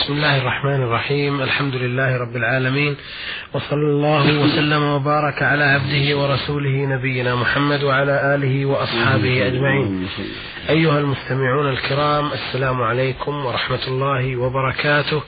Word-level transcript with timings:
بسم 0.00 0.12
الله 0.12 0.38
الرحمن 0.38 0.82
الرحيم. 0.82 1.42
الحمد 1.42 1.74
لله 1.74 2.16
رب 2.16 2.36
العالمين. 2.36 2.96
وصلى 3.54 3.86
الله 3.86 4.40
وسلم 4.42 4.82
وبارك 4.82 5.42
على 5.42 5.64
عبده 5.64 6.18
ورسوله 6.18 6.86
نبينا 6.86 7.34
محمد 7.34 7.82
وعلى 7.82 8.34
آله 8.34 8.66
وأصحابه 8.66 9.46
أجمعين. 9.46 10.08
أيها 10.70 10.98
المستمعون 10.98 11.68
الكرام 11.68 12.32
السلام 12.32 12.82
عليكم 12.82 13.46
ورحمة 13.46 13.88
الله 13.88 14.36
وبركاته. 14.36 15.22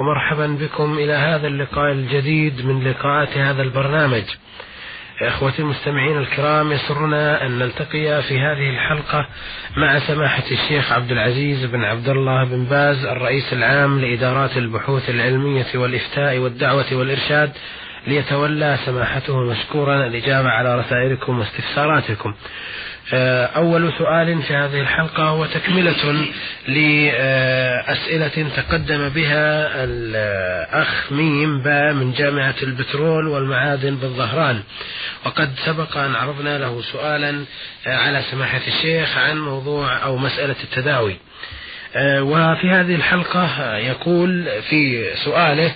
ومرحبا 0.00 0.46
بكم 0.46 0.98
إلى 0.98 1.12
هذا 1.12 1.46
اللقاء 1.46 1.92
الجديد 1.92 2.66
من 2.66 2.84
لقاءات 2.84 3.38
هذا 3.38 3.62
البرنامج. 3.62 4.24
اخوتي 5.28 5.62
المستمعين 5.62 6.18
الكرام 6.18 6.72
يسرنا 6.72 7.46
أن 7.46 7.58
نلتقي 7.58 8.22
في 8.22 8.38
هذه 8.40 8.70
الحلقة 8.70 9.26
مع 9.76 9.98
سماحة 9.98 10.42
الشيخ 10.50 10.92
عبد 10.92 11.10
العزيز 11.12 11.64
بن 11.64 11.84
عبد 11.84 12.08
الله 12.08 12.44
بن 12.44 12.64
باز 12.64 13.04
الرئيس 13.04 13.52
العام 13.52 14.00
لإدارات 14.00 14.56
البحوث 14.56 15.10
العلمية 15.10 15.66
والإفتاء 15.74 16.38
والدعوة 16.38 16.86
والإرشاد 16.92 17.52
ليتولى 18.06 18.78
سماحته 18.86 19.40
مشكورا 19.40 20.06
الاجابه 20.06 20.48
على 20.48 20.78
رسائلكم 20.78 21.38
واستفساراتكم. 21.38 22.34
آه، 23.12 23.46
أول 23.46 23.92
سؤال 23.98 24.42
في 24.42 24.54
هذه 24.54 24.80
الحلقة 24.80 25.22
هو 25.22 25.46
تكملة 25.46 26.26
لأسئلة 26.68 28.48
تقدم 28.56 29.08
بها 29.08 29.70
الأخ 29.84 31.12
ميم 31.12 31.62
با 31.62 31.92
من 31.92 32.12
جامعة 32.12 32.54
البترول 32.62 33.26
والمعادن 33.26 33.96
بالظهران. 33.96 34.62
وقد 35.24 35.50
سبق 35.66 35.96
أن 35.96 36.14
عرضنا 36.14 36.58
له 36.58 36.82
سؤالا 36.82 37.44
آه، 37.86 37.96
على 37.96 38.22
سماحة 38.30 38.60
الشيخ 38.66 39.18
عن 39.18 39.38
موضوع 39.38 40.04
أو 40.04 40.16
مسألة 40.16 40.56
التداوي. 40.64 41.16
آه، 41.96 42.22
وفي 42.22 42.70
هذه 42.70 42.94
الحلقة 42.94 43.76
يقول 43.76 44.48
في 44.70 45.10
سؤاله 45.24 45.74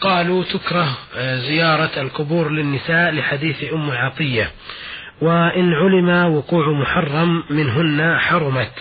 قالوا 0.00 0.44
تكره 0.44 0.96
زيارة 1.18 1.90
القبور 1.96 2.50
للنساء 2.50 3.10
لحديث 3.10 3.72
أم 3.72 3.90
عطية. 3.90 4.50
وإن 5.20 5.72
علم 5.72 6.34
وقوع 6.34 6.70
محرم 6.70 7.42
منهن 7.50 8.18
حرمت 8.18 8.72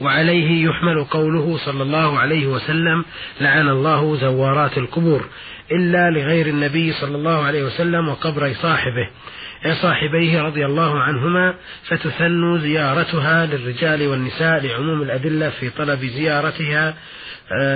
وعليه 0.00 0.66
يحمل 0.68 1.04
قوله 1.04 1.56
صلى 1.56 1.82
الله 1.82 2.18
عليه 2.18 2.46
وسلم 2.46 3.04
لعن 3.40 3.68
الله 3.68 4.16
زوارات 4.16 4.78
القبور 4.78 5.24
إلا 5.72 6.10
لغير 6.10 6.46
النبي 6.46 6.92
صلى 6.92 7.16
الله 7.16 7.44
عليه 7.44 7.64
وسلم 7.64 8.08
وقبر 8.08 8.52
صاحبه. 8.52 9.08
صاحبيه 9.82 10.42
رضي 10.42 10.66
الله 10.66 11.00
عنهما 11.00 11.54
فتثن 11.88 12.58
زيارتها 12.58 13.46
للرجال 13.46 14.06
والنساء 14.08 14.66
لعموم 14.66 15.02
الأدلة 15.02 15.50
في 15.50 15.70
طلب 15.70 16.00
زيارتها 16.00 16.94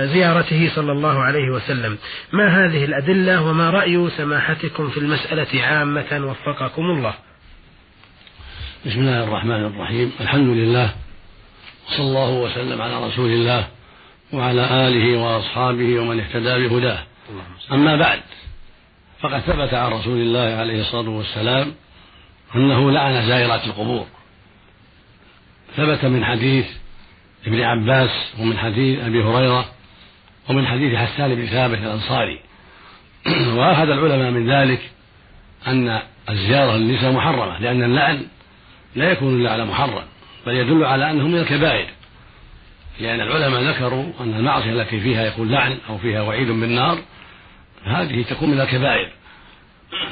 زيارته 0.05 0.69
صلى 0.75 0.91
الله 0.91 1.23
عليه 1.23 1.49
وسلم. 1.49 1.97
ما 2.33 2.47
هذه 2.47 2.85
الأدلة 2.85 3.49
وما 3.49 3.69
رأي 3.69 4.09
سماحتكم 4.09 4.89
في 4.89 4.97
المسألة 4.97 5.63
عامة 5.63 6.21
وفقكم 6.25 6.81
الله؟ 6.81 7.26
بسم 8.85 8.99
الله 8.99 9.23
الرحمن 9.23 9.65
الرحيم. 9.65 10.11
الحمد 10.21 10.47
لله 10.47 10.93
وصلى 11.87 12.07
الله 12.07 12.29
وسلم 12.29 12.81
على 12.81 13.07
رسول 13.07 13.29
الله 13.29 13.67
وعلى 14.33 14.87
آله 14.87 15.17
وأصحابه 15.17 15.99
ومن 15.99 16.19
اهتدى 16.19 16.67
بهداه. 16.67 16.99
أما 17.71 17.95
بعد 17.95 18.19
فقد 19.19 19.39
ثبت 19.39 19.73
عن 19.73 19.91
رسول 19.91 20.17
الله 20.17 20.55
عليه 20.59 20.81
الصلاة 20.81 21.09
والسلام 21.09 21.73
أنه 22.55 22.91
لعن 22.91 23.27
زائرات 23.27 23.65
القبور. 23.65 24.05
ثبت 25.77 26.05
من 26.05 26.25
حديث 26.25 26.65
ابن 27.47 27.61
عباس 27.61 28.11
ومن 28.39 28.57
حديث 28.57 28.99
أبي 28.99 29.23
هريرة 29.23 29.65
ومن 30.49 30.67
حديث 30.67 30.95
حسان 30.95 31.35
بن 31.35 31.45
ثابت 31.45 31.77
الأنصاري. 31.77 32.39
وأخذ 33.57 33.89
العلماء 33.89 34.31
من 34.31 34.51
ذلك 34.51 34.81
أن 35.67 36.01
الزيارة 36.29 36.77
للنساء 36.77 37.11
محرمة 37.11 37.59
لأن 37.59 37.83
اللعن 37.83 38.27
لا 38.97 39.11
يكون 39.11 39.41
إلا 39.41 39.51
على 39.51 39.65
محرم 39.65 40.03
بل 40.45 40.53
يدل 40.53 40.85
على 40.85 41.11
أنه 41.11 41.27
من 41.27 41.37
الكبائر. 41.37 41.87
لأن 42.99 43.21
العلماء 43.21 43.61
ذكروا 43.61 44.05
أن 44.19 44.33
المعصية 44.33 44.71
التي 44.71 44.99
فيها 44.99 45.25
يكون 45.25 45.49
لعن 45.51 45.77
أو 45.89 45.97
فيها 45.97 46.21
وعيد 46.21 46.47
بالنار 46.47 46.99
هذه 47.83 48.23
تكون 48.23 48.49
من 48.49 48.61
الكبائر. 48.61 49.09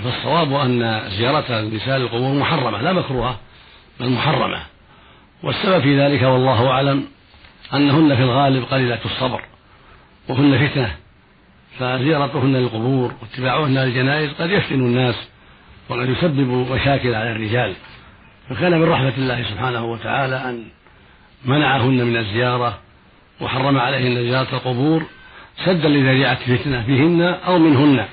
فالصواب 0.03 0.53
أن 0.53 1.09
زيارة 1.09 1.59
النساء 1.59 1.97
للقبور 1.97 2.39
محرمة 2.39 2.81
لا 2.81 2.93
مكروهة 2.93 3.39
بل 3.99 4.09
محرمة. 4.09 4.61
والسبب 5.43 5.81
في 5.81 5.99
ذلك 5.99 6.21
والله 6.21 6.69
أعلم 6.69 7.07
أنهن 7.73 8.15
في 8.15 8.21
الغالب 8.21 8.63
قليلة 8.63 8.99
الصبر 9.05 9.41
وهن 10.27 10.67
فتنة. 10.67 10.95
فزيارتهن 11.79 12.55
للقبور 12.55 13.13
واتباعهن 13.21 13.77
للجنائز 13.77 14.31
قد 14.39 14.49
يفتن 14.49 14.75
الناس 14.75 15.15
وقد 15.89 16.09
يسبب 16.09 16.71
مشاكل 16.71 17.15
على 17.15 17.31
الرجال. 17.31 17.73
فكان 18.49 18.79
من 18.79 18.89
رحمة 18.89 19.13
الله 19.17 19.43
سبحانه 19.43 19.85
وتعالى 19.85 20.35
أن 20.35 20.63
منعهن 21.45 22.05
من 22.05 22.17
الزيارة 22.17 22.79
وحرم 23.41 23.77
عليهن 23.77 24.15
زيارة 24.15 24.55
القبور 24.55 25.03
سدا 25.65 25.89
لذريعة 25.89 26.35
فتنة 26.35 26.85
بهن 26.87 27.21
أو 27.21 27.59
منهن. 27.59 28.05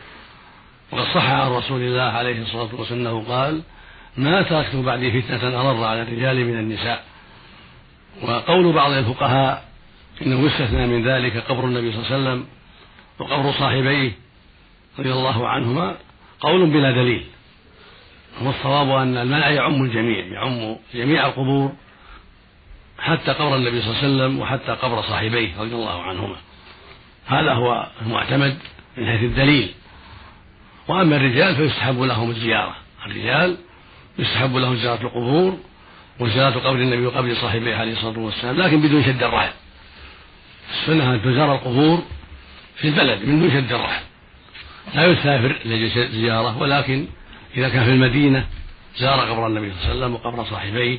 وقد 0.92 1.04
صح 1.14 1.30
عن 1.30 1.50
رسول 1.50 1.80
الله 1.80 2.02
عليه 2.02 2.42
الصلاة 2.42 2.68
والسلام 2.74 3.00
أنه 3.00 3.24
قال 3.28 3.62
ما 4.16 4.42
تركت 4.42 4.76
بعدي 4.76 5.22
فتنة 5.22 5.60
أضر 5.60 5.84
على 5.84 6.02
الرجال 6.02 6.44
من 6.44 6.58
النساء. 6.58 7.04
وقول 8.22 8.72
بعض 8.72 8.90
الفقهاء 8.90 9.64
إنه 10.26 10.46
يستثنى 10.46 10.86
من 10.86 11.08
ذلك 11.08 11.36
قبر 11.36 11.64
النبي 11.64 11.92
صلى 11.92 12.00
الله 12.00 12.12
عليه 12.12 12.22
وسلم 12.22 12.46
وقبر 13.18 13.52
صاحبيه 13.52 14.12
رضي 14.98 15.12
الله 15.12 15.48
عنهما 15.48 15.96
قول 16.40 16.66
بلا 16.66 16.90
دليل. 16.90 17.24
والصواب 18.40 18.90
أن 18.90 19.16
المنع 19.16 19.50
يعم 19.50 19.82
الجميع 19.84 20.26
يعم 20.26 20.76
جميع 20.94 21.26
القبور 21.26 21.72
حتى 22.98 23.32
قبر 23.32 23.56
النبي 23.56 23.82
صلى 23.82 23.90
الله 23.90 23.98
عليه 23.98 24.14
وسلم 24.14 24.40
وحتى 24.40 24.72
قبر 24.72 25.02
صاحبيه 25.02 25.60
رضي 25.60 25.74
الله 25.74 26.02
عنهما. 26.02 26.36
هذا 27.26 27.52
هو 27.52 27.86
المعتمد 28.02 28.58
من 28.96 29.06
حيث 29.06 29.22
الدليل. 29.22 29.74
وأما 30.88 31.16
الرجال 31.16 31.56
فيستحب 31.56 32.00
لهم 32.02 32.30
الزيارة. 32.30 32.76
الرجال 33.06 33.56
يستحب 34.18 34.56
لهم 34.56 34.76
زيارة 34.76 35.02
القبور 35.02 35.58
وزيارة 36.20 36.58
قبر 36.58 36.76
النبي 36.76 37.06
وقبر 37.06 37.34
صاحبيه 37.34 37.76
عليه 37.76 37.92
الصلاة 37.92 38.18
والسلام 38.18 38.56
لكن 38.56 38.80
بدون 38.80 39.04
شد 39.04 39.22
الرحل 39.22 39.52
السنة 40.70 41.14
أن 41.14 41.22
تزار 41.22 41.54
القبور 41.54 42.02
في 42.76 42.88
البلد 42.88 43.24
من 43.24 43.40
دون 43.40 43.50
شد 43.50 43.72
الرحل 43.72 44.02
لا 44.94 45.06
يسافر 45.06 45.56
لزيارة 45.64 46.58
ولكن 46.58 47.06
إذا 47.56 47.68
كان 47.68 47.84
في 47.84 47.90
المدينة 47.90 48.46
زار 48.96 49.20
قبر 49.20 49.46
النبي 49.46 49.72
صلى 49.72 49.78
الله 49.78 49.86
عليه 49.86 49.98
وسلم 49.98 50.14
وقبر 50.14 50.44
صاحبيه 50.44 50.98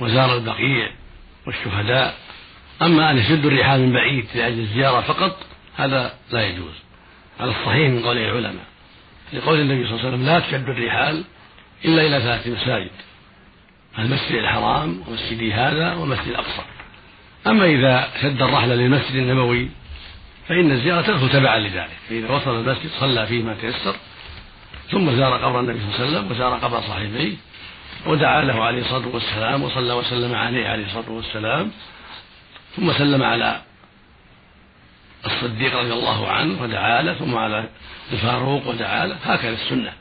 وزار 0.00 0.36
البقيع 0.36 0.90
والشهداء. 1.46 2.16
أما 2.82 3.10
أن 3.10 3.18
يشد 3.18 3.46
الرحال 3.46 3.80
من 3.80 3.92
بعيد 3.92 4.26
لأجل 4.34 4.60
الزيارة 4.60 5.00
فقط 5.00 5.46
هذا 5.76 6.14
لا 6.32 6.46
يجوز. 6.46 6.74
على 7.40 7.50
الصحيح 7.50 7.90
من 7.90 8.02
قول 8.02 8.18
العلماء. 8.18 8.64
لقول 9.32 9.60
النبي 9.60 9.86
صلى 9.86 9.94
الله 9.94 10.06
عليه 10.06 10.08
وسلم 10.08 10.26
لا 10.26 10.40
تشد 10.40 10.68
الرحال 10.68 11.24
إلا 11.84 12.06
إلى 12.06 12.20
ثلاث 12.20 12.46
مساجد. 12.48 12.90
المسجد 13.98 14.34
الحرام 14.34 15.02
ومسجدي 15.08 15.52
هذا 15.52 15.94
ومسجد 15.94 16.28
الأقصى. 16.28 16.62
أما 17.46 17.64
إذا 17.64 18.08
شد 18.22 18.42
الرحل 18.42 18.68
للمسجد 18.68 19.14
النبوي 19.14 19.68
فإن 20.48 20.70
الزيارة 20.70 21.02
تدخل 21.02 21.30
تبعا 21.30 21.58
لذلك. 21.58 21.96
فإذا 22.08 22.30
وصل 22.30 22.60
المسجد 22.60 22.90
صلى 23.00 23.26
فيه 23.26 23.42
ما 23.42 23.54
تيسر 23.54 23.96
ثم 24.90 25.16
زار 25.16 25.44
قبر 25.44 25.60
النبي 25.60 25.78
صلى 25.80 25.88
الله 25.88 25.98
عليه 25.98 26.08
وسلم 26.08 26.30
وزار 26.30 26.54
قبر 26.54 26.80
صاحبيه 26.80 27.34
ودعا 28.06 28.44
له 28.44 28.64
عليه 28.64 28.80
الصلاة 28.80 29.08
والسلام 29.08 29.62
وصلى 29.62 29.92
وسلم 29.92 30.34
عليه 30.34 30.68
عليه 30.68 30.86
الصلاة 30.86 31.10
والسلام. 31.10 31.70
ثم 32.76 32.92
سلم 32.92 33.22
على 33.22 33.60
الصديق 35.26 35.76
رضي 35.76 35.92
الله 35.92 36.28
عنه 36.28 36.62
ودعا 36.62 37.02
له 37.02 37.14
ثم 37.14 37.36
على 37.36 37.68
الفاروق 38.12 38.66
ودعا 38.66 39.06
له. 39.06 39.16
هكذا 39.24 39.54
السنة. 39.54 39.92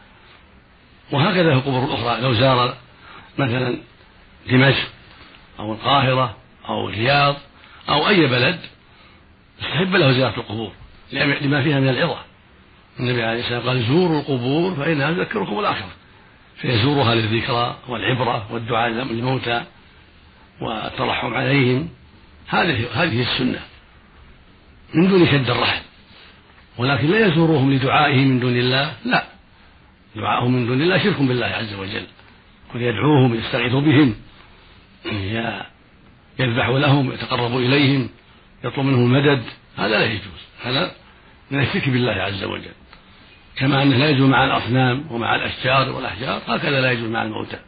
وهكذا 1.12 1.50
في 1.50 1.58
القبور 1.58 1.86
الأخرى. 1.86 2.22
لو 2.22 2.34
زار 2.34 2.76
مثلا 3.38 3.78
دمشق 4.50 4.88
أو 5.60 5.74
القاهرة 5.74 6.38
أو 6.70 6.90
الرياض 6.90 7.36
أو 7.90 8.08
أي 8.08 8.28
بلد 8.28 8.60
استحب 9.62 9.96
له 9.96 10.12
زيارة 10.12 10.40
القبور 10.40 10.72
لما 11.12 11.64
فيها 11.64 11.80
من 11.80 11.90
العظة. 11.90 12.20
النبي 13.00 13.24
عليه 13.24 13.40
الصلاة 13.40 13.58
والسلام 13.58 13.78
قال 13.78 13.88
زوروا 13.88 14.20
القبور 14.20 14.76
فانها 14.76 15.12
تذكركم 15.12 15.60
الآخرة. 15.60 15.92
فيزورها 16.62 17.16
للذكرى 17.16 17.78
والعبرة 17.88 18.54
والدعاء 18.54 18.90
للموتى 18.90 19.64
والترحم 20.62 21.34
عليهم. 21.34 21.90
هذه 22.48 22.86
هذه 22.94 23.22
السنة. 23.22 23.60
من 24.94 25.08
دون 25.08 25.28
شد 25.28 25.50
الرحل 25.50 25.82
ولكن 26.78 27.08
لا 27.08 27.28
يزورهم 27.28 27.74
لدعائه 27.74 28.26
من 28.26 28.40
دون 28.40 28.58
الله. 28.58 28.94
لا. 29.06 29.24
دعاءهم 30.16 30.52
من 30.54 30.68
دون 30.68 30.82
الله 30.82 30.98
شرك 31.04 31.22
بالله 31.22 31.46
عز 31.46 31.74
وجل. 31.74 32.06
ويدعوهم 32.76 33.36
يستغيث 33.36 33.74
بهم. 33.74 34.16
يذبح 36.40 36.68
لهم 36.68 37.12
يتقرب 37.12 37.58
إليهم 37.58 38.10
يطلب 38.64 38.86
منهم 38.86 39.16
المدد 39.16 39.44
هذا 39.78 40.00
لا 40.00 40.06
يجوز. 40.06 40.42
هذا 40.64 40.92
من 41.52 41.62
الشرك 41.62 41.90
بالله 41.90 42.12
عز 42.12 42.44
وجل. 42.44 42.72
كما 43.58 43.84
أنه 43.84 43.98
لا 43.98 44.10
يجوز 44.10 44.30
مع 44.30 44.46
الأصنام 44.46 45.06
ومع 45.12 45.36
الأشجار 45.36 45.90
والأحجار 45.90 46.42
هكذا 46.48 46.82
لا 46.82 46.92
يجوز 46.92 47.10
مع 47.10 47.24
الموتى. 47.24 47.60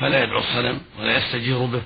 فلا 0.00 0.24
يدعو 0.24 0.38
الصنم 0.38 0.80
ولا 1.00 1.16
يستجير 1.16 1.58
به 1.58 1.82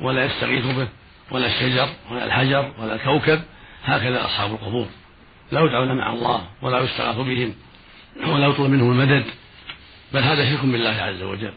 ولا 0.00 0.24
يستغيث 0.24 0.66
به 0.66 0.88
ولا 1.30 1.46
الشجر 1.46 1.88
ولا 2.10 2.24
الحجر 2.24 2.72
ولا 2.78 2.94
الكوكب 2.94 3.40
هكذا 3.84 4.24
أصحاب 4.24 4.50
القبور. 4.50 4.86
لا 5.52 5.60
يدعون 5.60 5.96
مع 5.96 6.12
الله 6.12 6.48
ولا 6.62 6.80
يستغاث 6.80 7.16
بهم 7.16 7.54
ولا 8.26 8.46
يطلب 8.46 8.70
منهم 8.70 8.90
المدد 8.90 9.24
بل 10.12 10.22
هذا 10.22 10.50
شرك 10.50 10.64
بالله 10.64 10.90
عز 10.90 11.22
وجل. 11.22 11.52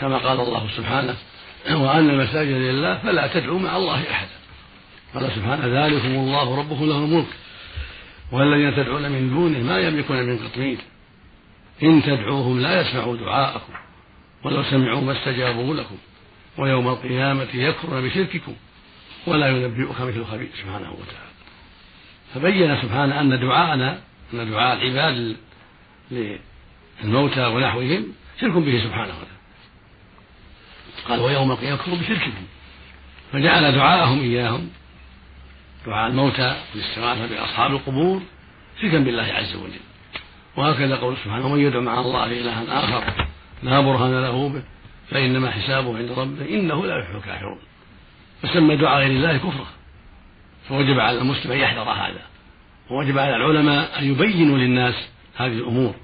كما 0.00 0.18
قال 0.18 0.40
الله 0.40 0.68
سبحانه 0.76 1.16
وأن 1.70 2.10
المساجد 2.10 2.56
لله 2.56 2.98
فلا 2.98 3.26
تدعوا 3.26 3.58
مع 3.58 3.76
الله 3.76 4.10
أحدا. 4.10 4.36
قال 5.14 5.32
سبحانه 5.32 5.86
ذلكم 5.86 6.08
الله 6.08 6.58
ربكم 6.58 6.84
له 6.84 6.96
الملك. 6.96 7.26
والذين 8.32 8.76
تدعون 8.76 9.10
من 9.10 9.30
دونه 9.30 9.58
ما 9.58 9.78
يملكون 9.78 10.22
من 10.22 10.38
قطمير 10.38 10.78
إن 11.82 12.02
تدعوهم 12.02 12.60
لا 12.60 12.80
يسمعوا 12.80 13.16
دعاءكم 13.16 13.72
ولو 14.44 14.62
سمعوا 14.62 15.00
ما 15.00 15.12
استجابوا 15.12 15.74
لكم 15.74 15.96
ويوم 16.58 16.88
القيامة 16.88 17.48
يكفرون 17.54 18.08
بشرككم 18.08 18.54
ولا 19.26 19.48
ينبئك 19.48 20.00
مثل 20.00 20.24
خبير 20.24 20.48
سبحانه 20.62 20.92
وتعالى. 20.92 21.36
فبين 22.34 22.82
سبحانه 22.82 23.20
أن 23.20 23.40
دعاءنا 23.40 23.98
أن 24.34 24.50
دعاء 24.50 24.76
العباد 24.76 25.36
للموتى 26.10 27.46
ونحوهم 27.46 28.06
شرك 28.40 28.52
به 28.52 28.84
سبحانه 28.84 29.14
وتعالى. 29.14 29.36
قال 31.08 31.20
ويوم 31.20 31.52
القيامة 31.52 31.74
يكفرون 31.74 31.98
بشرككم. 31.98 32.46
فجعل 33.32 33.72
دعاءهم 33.72 34.20
إياهم 34.20 34.68
دعاء 35.86 36.10
الموتى 36.10 36.56
والاستغاثة 36.74 37.26
بأصحاب 37.26 37.70
القبور 37.70 38.22
شركا 38.82 38.98
بالله 38.98 39.22
عز 39.22 39.56
وجل. 39.56 39.80
وهكذا 40.56 40.96
قول 40.96 41.16
سبحانه 41.24 41.46
ومن 41.46 41.60
يدعو 41.60 41.82
مع 41.82 42.00
الله 42.00 42.24
إلها 42.24 42.84
آخر 42.84 43.26
لا 43.62 43.80
برهان 43.80 44.22
له 44.22 44.48
به 44.48 44.62
فإنما 45.10 45.50
حسابه 45.50 45.98
عند 45.98 46.10
ربه 46.10 46.48
إنه 46.48 46.86
لا 46.86 46.98
يفلح 46.98 47.14
الكافرون. 47.14 47.58
فسمى 48.42 48.76
دعاء 48.76 48.98
غير 48.98 49.10
الله 49.10 49.36
كفرا. 49.36 49.66
فوجب 50.68 51.00
على 51.00 51.18
المسلم 51.18 51.52
أن 51.52 51.58
يحذر 51.58 51.90
هذا. 51.90 52.22
ووجب 52.90 53.18
على 53.18 53.36
العلماء 53.36 53.98
أن 53.98 54.04
يبينوا 54.04 54.58
للناس 54.58 55.08
هذه 55.36 55.52
الأمور 55.52 55.94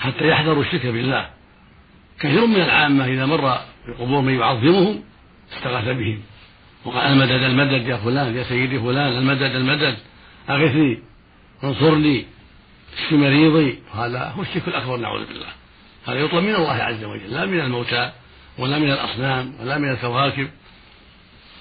حتى 0.00 0.28
يحذروا 0.28 0.62
الشرك 0.62 0.86
بالله. 0.86 1.30
كثير 2.20 2.46
من 2.46 2.56
العامة 2.56 3.04
إذا 3.04 3.26
مر 3.26 3.58
بقبور 3.88 4.20
من 4.20 4.34
يعظمهم 4.34 5.02
استغاث 5.52 5.88
بهم. 5.88 6.22
وقال 6.84 7.12
المدد 7.12 7.42
المدد 7.42 7.86
يا 7.86 7.96
فلان 7.96 8.36
يا 8.36 8.42
سيدي 8.42 8.78
فلان 8.78 9.18
المدد 9.18 9.42
المدد. 9.42 9.96
أغثني 10.50 11.02
انصرني 11.64 12.26
اشف 12.98 13.12
مريضي. 13.12 13.78
هذا 13.94 14.32
هو 14.36 14.42
الشرك 14.42 14.68
الأكبر 14.68 14.96
نعوذ 14.96 15.26
بالله. 15.26 15.46
هذا 16.06 16.20
يطلب 16.20 16.44
من 16.44 16.54
الله 16.54 16.72
عز 16.72 17.04
وجل 17.04 17.30
لا 17.30 17.46
من 17.46 17.60
الموتى 17.60 18.12
ولا 18.58 18.78
من 18.78 18.90
الأصنام 18.90 19.54
ولا 19.60 19.78
من 19.78 19.90
الكواكب 19.90 20.50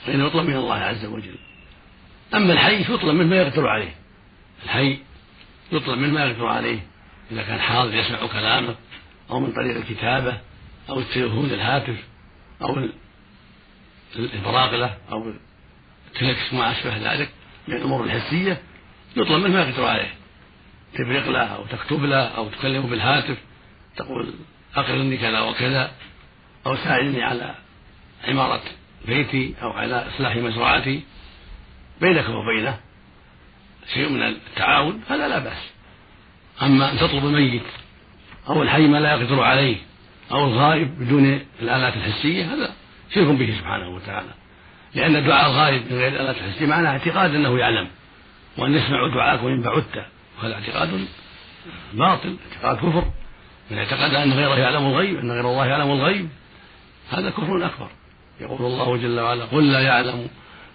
فإنه 0.06 0.26
يطلب 0.26 0.50
من 0.50 0.56
الله 0.56 0.76
عز 0.76 1.06
وجل. 1.06 1.36
أما 2.34 2.54
الحي 2.54 2.84
فيطلب 2.84 3.16
منه 3.16 3.30
ما 3.30 3.36
يقدر 3.36 3.68
عليه. 3.68 3.96
الحي 4.64 5.00
يطلب 5.72 5.98
منه 5.98 6.14
ما 6.14 6.26
يقدر 6.26 6.46
عليه. 6.46 6.80
إذا 7.32 7.44
كان 7.44 7.60
حاضر 7.60 7.96
يسمع 7.96 8.28
كلامه 8.28 8.76
أو 9.30 9.40
من 9.40 9.52
طريق 9.52 9.76
الكتابة 9.76 10.38
أو 10.90 11.00
التليفون 11.00 11.46
الهاتف 11.46 11.96
أو 12.62 12.78
البراغلة 14.16 14.98
أو 15.12 15.34
التلكس 16.08 16.54
وما 16.54 16.72
أشبه 16.72 17.14
ذلك 17.14 17.30
من 17.68 17.76
الأمور 17.76 18.04
الحسية 18.04 18.62
يطلب 19.16 19.44
منه 19.44 19.54
ما 19.54 19.62
يقدر 19.62 19.86
عليه. 19.86 20.14
تبرق 20.94 21.30
له 21.30 21.40
أو 21.40 21.66
تكتب 21.66 22.04
له 22.04 22.28
أو 22.28 22.50
تكلمه 22.50 22.88
بالهاتف 22.88 23.38
تقول 23.96 24.34
أقرني 24.76 25.18
كذا 25.18 25.40
وكذا 25.40 25.92
أو 26.66 26.76
ساعدني 26.76 27.24
على 27.24 27.56
عمارة 28.28 28.62
بيتي 29.06 29.56
أو 29.62 29.72
على 29.72 30.08
إصلاح 30.08 30.36
مزرعتي 30.36 31.04
بينك 32.02 32.30
وبينه 32.30 32.80
شيء 33.94 34.10
من 34.10 34.24
التعاون 34.24 35.02
هذا 35.10 35.28
لا 35.28 35.40
بأس. 35.40 35.72
أما 36.62 36.92
أن 36.92 36.98
تطلب 36.98 37.26
الميت 37.26 37.64
أو 38.50 38.64
الحي 38.64 38.88
ما 38.88 38.98
لا 38.98 39.12
يقدر 39.12 39.44
عليه 39.44 39.78
أو 40.32 40.48
الغائب 40.48 41.00
بدون 41.00 41.42
الآلات 41.62 41.94
الحسية 41.96 42.54
هذا 42.54 42.74
شرك 43.16 43.28
به 43.28 43.56
سبحانه 43.60 43.90
وتعالى. 43.90 44.30
لأن 44.96 45.28
دعاء 45.28 45.52
الغائب 45.52 45.82
من 45.92 45.98
غير 45.98 46.08
الآلات 46.08 46.36
الحسية 46.38 46.66
معناه 46.66 46.92
اعتقاد 46.92 47.36
أنه 47.36 47.60
يعلم. 47.60 47.88
وأن 48.58 48.74
يسمع 48.76 49.08
دعاءك 49.08 49.44
وإن 49.44 49.62
بعدت 49.62 50.06
وهذا 50.38 50.54
اعتقاد 50.54 51.08
باطل 51.94 52.36
اعتقاد 52.46 52.78
كفر. 52.78 53.06
من 53.72 53.78
اعتقد 53.78 54.14
أن 54.14 54.34
غيره 54.34 54.58
يعلم 54.58 54.86
الغيب 54.86 55.20
أن 55.20 55.32
غير 55.32 55.50
الله 55.50 55.66
يعلم 55.66 55.92
الغيب 55.92 56.30
هذا 57.10 57.30
كفر 57.30 57.66
أكبر. 57.66 57.90
يقول 58.42 58.62
الله 58.62 58.98
جل 58.98 59.20
وعلا 59.20 59.46
قل 59.46 59.72
لا 59.72 59.80
يعلم 59.82 60.28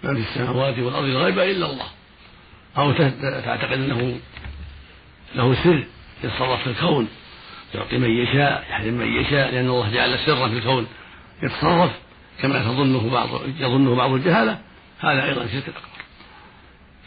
من 0.03 0.15
في 0.15 0.29
السماوات 0.29 0.79
والأرض 0.79 1.05
الغيب 1.05 1.39
إلا 1.39 1.65
الله. 1.65 1.87
أو 2.77 2.91
تعتقد 3.45 3.71
أنه 3.71 4.19
له 5.35 5.63
سر 5.63 5.83
يتصرف 6.23 6.63
في 6.63 6.69
الكون 6.69 7.07
يعطي 7.75 7.97
من 7.97 8.09
يشاء 8.09 8.65
يحرم 8.69 8.93
من 8.93 9.21
يشاء 9.21 9.51
لأن 9.51 9.69
الله 9.69 9.93
جعل 9.93 10.19
سرا 10.19 10.47
في 10.47 10.57
الكون 10.57 10.87
يتصرف. 11.43 11.91
كما 12.41 12.59
تظنه 12.59 13.09
بعض 13.09 13.29
يظنه 13.59 13.95
بعض 13.95 14.11
الجهالة 14.11 14.59
هذا 14.99 15.25
أيضا 15.25 15.47
شرك 15.47 15.63
أكبر. 15.67 15.81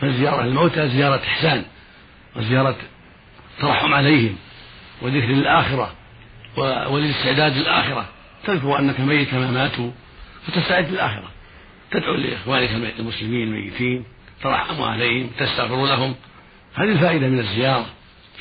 فزيارة 0.01 0.45
الموتى 0.45 0.89
زيارة 0.89 1.23
إحسان 1.25 1.65
وزيارة 2.37 2.77
ترحم 3.61 3.95
عليهم 3.95 4.37
وذكر 5.03 5.27
للآخرة 5.27 5.93
وللاستعداد 6.91 7.57
للآخرة. 7.57 8.09
تذكر 8.45 8.79
أنك 8.79 9.01
ميت 9.01 9.31
كما 9.31 9.51
ماتوا 9.51 9.91
فتستعد 10.47 10.91
للآخرة. 10.91 11.31
تدعو 11.91 12.15
لإخوانك 12.15 12.71
المسلمين 12.99 13.49
الميتين 13.49 14.05
ترحم 14.43 14.83
عليهم 14.83 15.31
تستغفر 15.39 15.87
لهم. 15.87 16.15
هذه 16.75 16.93
الفائدة 16.93 17.29
من 17.29 17.39
الزيارة. 17.39 17.87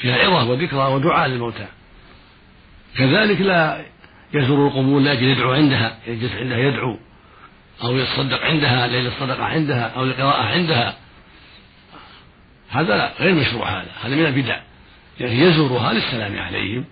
فيها 0.01 0.15
عظة 0.15 0.49
وذكرى 0.49 0.93
ودعاء 0.93 1.27
للموتى. 1.27 1.67
كذلك 2.97 3.41
لا 3.41 3.85
يزور 4.33 4.67
القبور 4.67 5.01
لأجل 5.01 5.23
يدعو 5.23 5.51
عندها 5.51 5.97
يجلس 6.07 6.31
عندها 6.33 6.57
يدعو 6.57 6.97
أو 7.83 7.97
يتصدق 7.97 8.41
عندها 8.41 8.87
ليلة 8.87 9.07
الصدقة 9.07 9.43
عندها 9.43 9.87
أو 9.95 10.03
القراءة 10.03 10.43
عندها. 10.43 10.97
هذا 12.69 13.13
غير 13.19 13.33
مشروع 13.33 13.69
هذا 13.69 13.87
هذا 14.01 14.15
من 14.15 14.25
البدع. 14.25 14.59
يعني 15.19 15.39
يزورها 15.39 15.93
للسلام 15.93 16.39
عليهم 16.39 16.85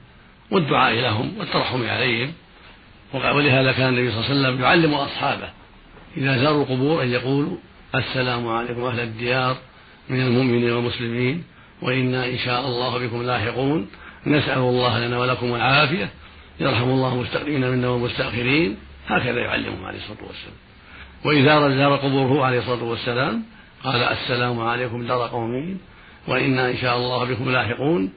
والدعاء 0.51 0.93
لهم 0.93 1.37
والترحم 1.37 1.89
عليهم. 1.89 2.33
ولهذا 3.13 3.71
كان 3.71 3.89
النبي 3.89 4.11
صلى 4.11 4.19
الله 4.19 4.29
عليه 4.29 4.39
وسلم 4.39 4.61
يعلم 4.61 4.93
أصحابه. 4.93 5.49
إذا 6.17 6.37
زاروا 6.37 6.63
القبور 6.63 7.03
أن 7.03 7.09
يقولوا 7.09 7.57
السلام 7.95 8.47
عليكم 8.47 8.83
أهل 8.83 8.99
الديار 8.99 9.57
من 10.09 10.21
المؤمنين 10.21 10.71
والمسلمين 10.71 11.43
وإنا 11.81 12.25
إن 12.25 12.37
شاء 12.37 12.67
الله 12.67 12.97
بكم 12.97 13.23
لاحقون. 13.23 13.87
نسأل 14.27 14.57
الله 14.57 15.07
لنا 15.07 15.19
ولكم 15.19 15.55
العافية. 15.55 16.09
يرحم 16.59 16.89
الله 16.89 17.13
المستقدمين 17.13 17.69
منا 17.71 17.87
والمستأخرين 17.89 18.77
هكذا 19.07 19.39
يعلمهم 19.39 19.85
عليه 19.85 19.97
الصلاة 19.97 20.27
والسلام. 20.27 20.55
وإذا 21.25 21.77
زار 21.77 21.95
قبوره 21.95 22.45
عليه 22.45 22.59
الصلاة 22.59 22.83
والسلام 22.83 23.43
قال 23.83 24.03
السلام 24.03 24.59
عليكم 24.59 25.07
دار 25.07 25.27
قومين 25.27 25.79
وإنا 26.27 26.69
إن 26.71 26.77
شاء 26.77 26.97
الله 26.97 27.23
بكم 27.23 27.51
لاحقون 27.51 28.13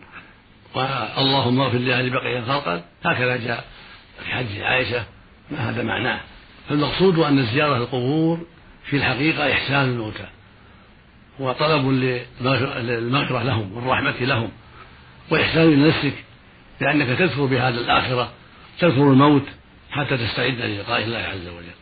اللهم 1.18 1.61
اغفر 1.61 1.78
لأهل 1.78 2.11
بقية 2.11 2.40
خلقا 2.40 2.85
هكذا 3.04 3.37
جاء 3.37 3.64
في 4.25 4.30
حديث 4.30 4.62
عائشة 4.62 5.04
ما 5.50 5.70
هذا 5.70 5.82
معناه. 5.82 6.20
فالمقصود 6.68 7.18
أن 7.18 7.47
زيارة 7.47 7.76
القبور 7.76 8.40
في 8.85 8.97
الحقيقة 8.97 9.52
إحسان 9.52 9.85
الموتى 9.88 10.26
وطلب 11.38 11.88
للمغفرة 12.80 13.42
لهم 13.42 13.76
والرحمة 13.76 14.20
لهم 14.20 14.50
وإحسان 15.30 15.70
لنفسك 15.70 16.14
لأنك 16.80 17.18
تذكر 17.18 17.44
بهذا 17.44 17.80
الآخرة 17.80 18.32
تذكر 18.78 19.02
الموت 19.02 19.44
حتى 19.90 20.16
تستعد 20.16 20.60
للقاء 20.60 21.02
الله 21.04 21.18
عز 21.18 21.49
وجل. 21.49 21.80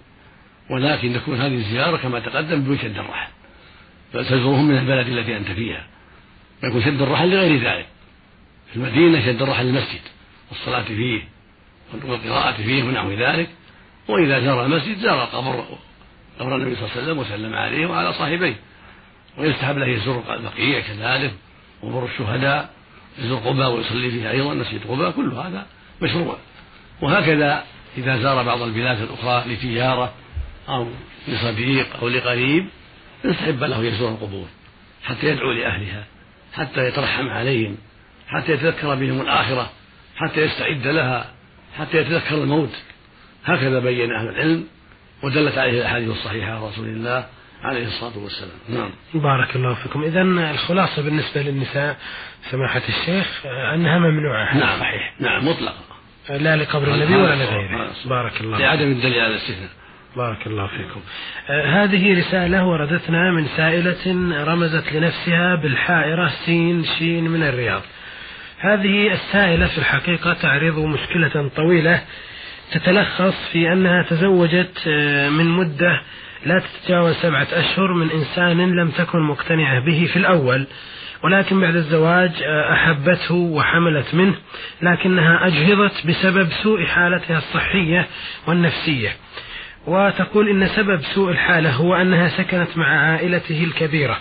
ولكن 0.71 1.15
تكون 1.15 1.41
هذه 1.41 1.55
الزيارة 1.55 1.97
كما 1.97 2.19
تقدم 2.19 2.61
بدون 2.61 2.79
شد 2.79 2.99
الرحل. 2.99 3.31
بل 4.15 4.27
تزورهم 4.27 4.69
من 4.69 4.79
البلد 4.79 5.09
التي 5.09 5.37
أنت 5.37 5.49
فيها. 5.49 5.87
يكون 6.65 6.83
شد 6.83 7.03
الرحل 7.03 7.31
لغير 7.31 7.61
ذلك. 7.61 7.87
في 8.71 8.77
المدينة 8.77 9.27
شد 9.27 9.43
الرحل 9.43 9.67
المسجد 9.67 10.01
والصلاة 10.51 10.83
فيه 10.83 11.23
والقراءة 11.93 12.57
فيه 12.57 12.83
ونحو 12.83 13.11
ذلك. 13.13 13.49
وإذا 14.09 14.41
زار 14.41 14.65
المسجد 14.65 14.99
زار 14.99 15.21
قبر 15.21 15.65
قبر 16.41 16.57
النبي 16.57 16.77
صلى 16.77 16.85
الله 16.85 16.93
عليه 16.97 17.03
وسلم 17.03 17.19
وسلم 17.19 17.55
عليه 17.55 17.87
وعلى 17.87 18.13
صاحبيه. 18.13 18.57
ويستحب 19.39 19.79
له 19.79 19.87
يزور 19.87 20.25
البقيع 20.35 20.81
كذلك 20.81 21.33
وقبور 21.83 22.05
الشهداء. 22.05 22.78
يزور 23.19 23.39
قباء 23.39 23.71
ويصلي 23.71 24.11
فيها 24.11 24.31
أيضا 24.31 24.55
مسجد 24.55 24.81
قباء 24.89 25.11
كل 25.11 25.33
هذا 25.33 25.67
مشروع. 26.03 26.37
وهكذا 27.03 27.65
إذا 27.99 28.23
زار 28.23 28.43
بعض 28.43 28.63
البلاد 28.63 29.01
الأخرى 29.01 29.53
لتجارة 29.53 30.13
أو 30.69 30.89
لصديق 31.29 31.87
أو 32.03 32.09
لقريب 32.09 32.67
يستحب 33.25 33.65
له 33.65 33.85
يزور 33.85 34.09
القبور 34.09 34.47
حتى 35.05 35.27
يدعو 35.27 35.53
لأهلها 35.53 36.05
حتى 36.53 36.89
يترحم 36.89 37.29
عليهم 37.29 37.77
حتى 38.29 38.53
يتذكر 38.53 38.95
بهم 38.95 39.21
الآخرة 39.21 39.71
حتى 40.17 40.41
يستعد 40.41 40.87
لها 40.87 41.31
حتى 41.79 41.99
يتذكر 41.99 42.35
الموت. 42.35 42.73
هكذا 43.45 43.79
بين 43.79 44.13
أهل 44.13 44.29
العلم 44.29 44.67
ودلت 45.23 45.59
عليه 45.59 45.81
الأحاديث 45.81 46.09
الصحيحة 46.09 46.53
عن 46.53 46.63
رسول 46.63 46.89
الله 46.89 47.27
عليه 47.63 47.87
الصلاة 47.87 48.19
والسلام. 48.19 48.59
نعم. 48.69 48.91
بارك 49.15 49.57
الله 49.57 49.75
فيكم. 49.75 50.03
إذا 50.03 50.23
الخلاصة 50.51 51.03
بالنسبة 51.03 51.43
للنساء 51.43 51.97
سماحة 52.51 52.83
الشيخ 52.89 53.47
أنها 53.47 53.99
ممنوعة 53.99 54.57
نعم. 54.57 54.81
صحيح. 54.81 55.15
نعم 55.21 55.49
مطلقا 55.49 55.83
لا 56.31 56.57
لقبر 56.57 56.95
النبي 56.95 57.15
ولا 57.15 57.35
لغيره. 57.35 57.91
بارك 58.05 58.41
الله 58.41 58.59
لعدم 58.59 58.91
الدليل 58.93 59.21
على 59.21 59.31
الاستثناء. 59.31 59.71
بارك 60.17 60.47
الله 60.47 60.67
فيكم. 60.67 61.01
آه 61.49 61.85
هذه 61.85 62.19
رسالة 62.19 62.65
وردتنا 62.65 63.31
من 63.33 63.47
سائلة 63.57 64.35
رمزت 64.45 64.93
لنفسها 64.93 65.55
بالحائرة 65.55 66.29
سين 66.47 66.85
شين 66.99 67.25
من 67.25 67.43
الرياض. 67.43 67.83
هذه 68.59 69.13
السائلة 69.13 69.67
في 69.67 69.79
الحقيقة 69.79 70.33
تعرض 70.33 70.79
مشكلة 70.79 71.51
طويلة 71.57 72.03
تتلخص 72.73 73.49
في 73.53 73.73
أنها 73.73 74.03
تزوجت 74.03 74.83
آه 74.87 75.29
من 75.29 75.45
مدة 75.45 76.03
لا 76.47 76.63
تتجاوز 76.83 77.15
سبعة 77.15 77.49
أشهر 77.53 77.93
من 77.93 78.11
إنسان 78.11 78.77
لم 78.77 78.91
تكن 78.91 79.19
مقتنعة 79.21 79.81
به 79.85 80.09
في 80.13 80.19
الأول 80.19 80.67
ولكن 81.23 81.61
بعد 81.61 81.77
الزواج 81.77 82.43
آه، 82.43 82.73
أحبته 82.73 83.35
وحملت 83.35 84.15
منه 84.15 84.35
لكنها 84.83 85.47
أجهضت 85.47 86.07
بسبب 86.07 86.49
سوء 86.63 86.85
حالتها 86.87 87.39
الصحية 87.39 88.07
والنفسية. 88.47 89.17
وتقول 89.87 90.49
إن 90.49 90.69
سبب 90.69 91.01
سوء 91.15 91.31
الحالة 91.31 91.71
هو 91.71 91.95
أنها 91.95 92.29
سكنت 92.29 92.77
مع 92.77 92.87
عائلته 93.13 93.65
الكبيرة 93.65 94.19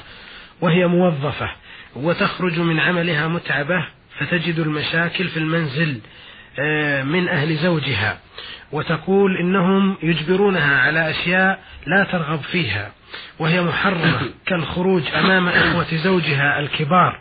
وهي 0.62 0.88
موظفة 0.88 1.52
وتخرج 1.96 2.60
من 2.60 2.80
عملها 2.80 3.28
متعبة 3.28 3.86
فتجد 4.20 4.60
المشاكل 4.60 5.28
في 5.28 5.38
المنزل 5.38 6.00
آه، 6.60 7.04
من 7.04 7.28
أهل 7.28 7.56
زوجها. 7.56 8.20
وتقول 8.72 9.38
إنهم 9.38 9.98
يجبرونها 10.04 10.80
على 10.80 11.10
أشياء 11.10 11.60
لا 11.88 12.04
ترغب 12.04 12.40
فيها 12.40 12.92
وهي 13.40 13.62
محرمة 13.62 14.20
كالخروج 14.48 15.04
أمام 15.16 15.48
إخوة 15.48 15.96
زوجها 16.04 16.60
الكبار 16.60 17.20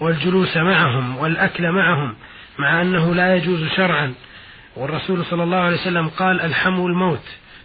والجلوس 0.00 0.56
معهم 0.56 1.16
والأكل 1.16 1.70
معهم 1.70 2.14
مع 2.58 2.82
أنه 2.82 3.14
لا 3.14 3.36
يجوز 3.36 3.68
شرعا. 3.76 4.14
والرسول 4.76 5.24
صلى 5.24 5.42
الله 5.42 5.56
عليه 5.56 5.76
وسلم 5.76 6.08
قال 6.08 6.40
الحم 6.40 6.86
الموت 6.86 7.22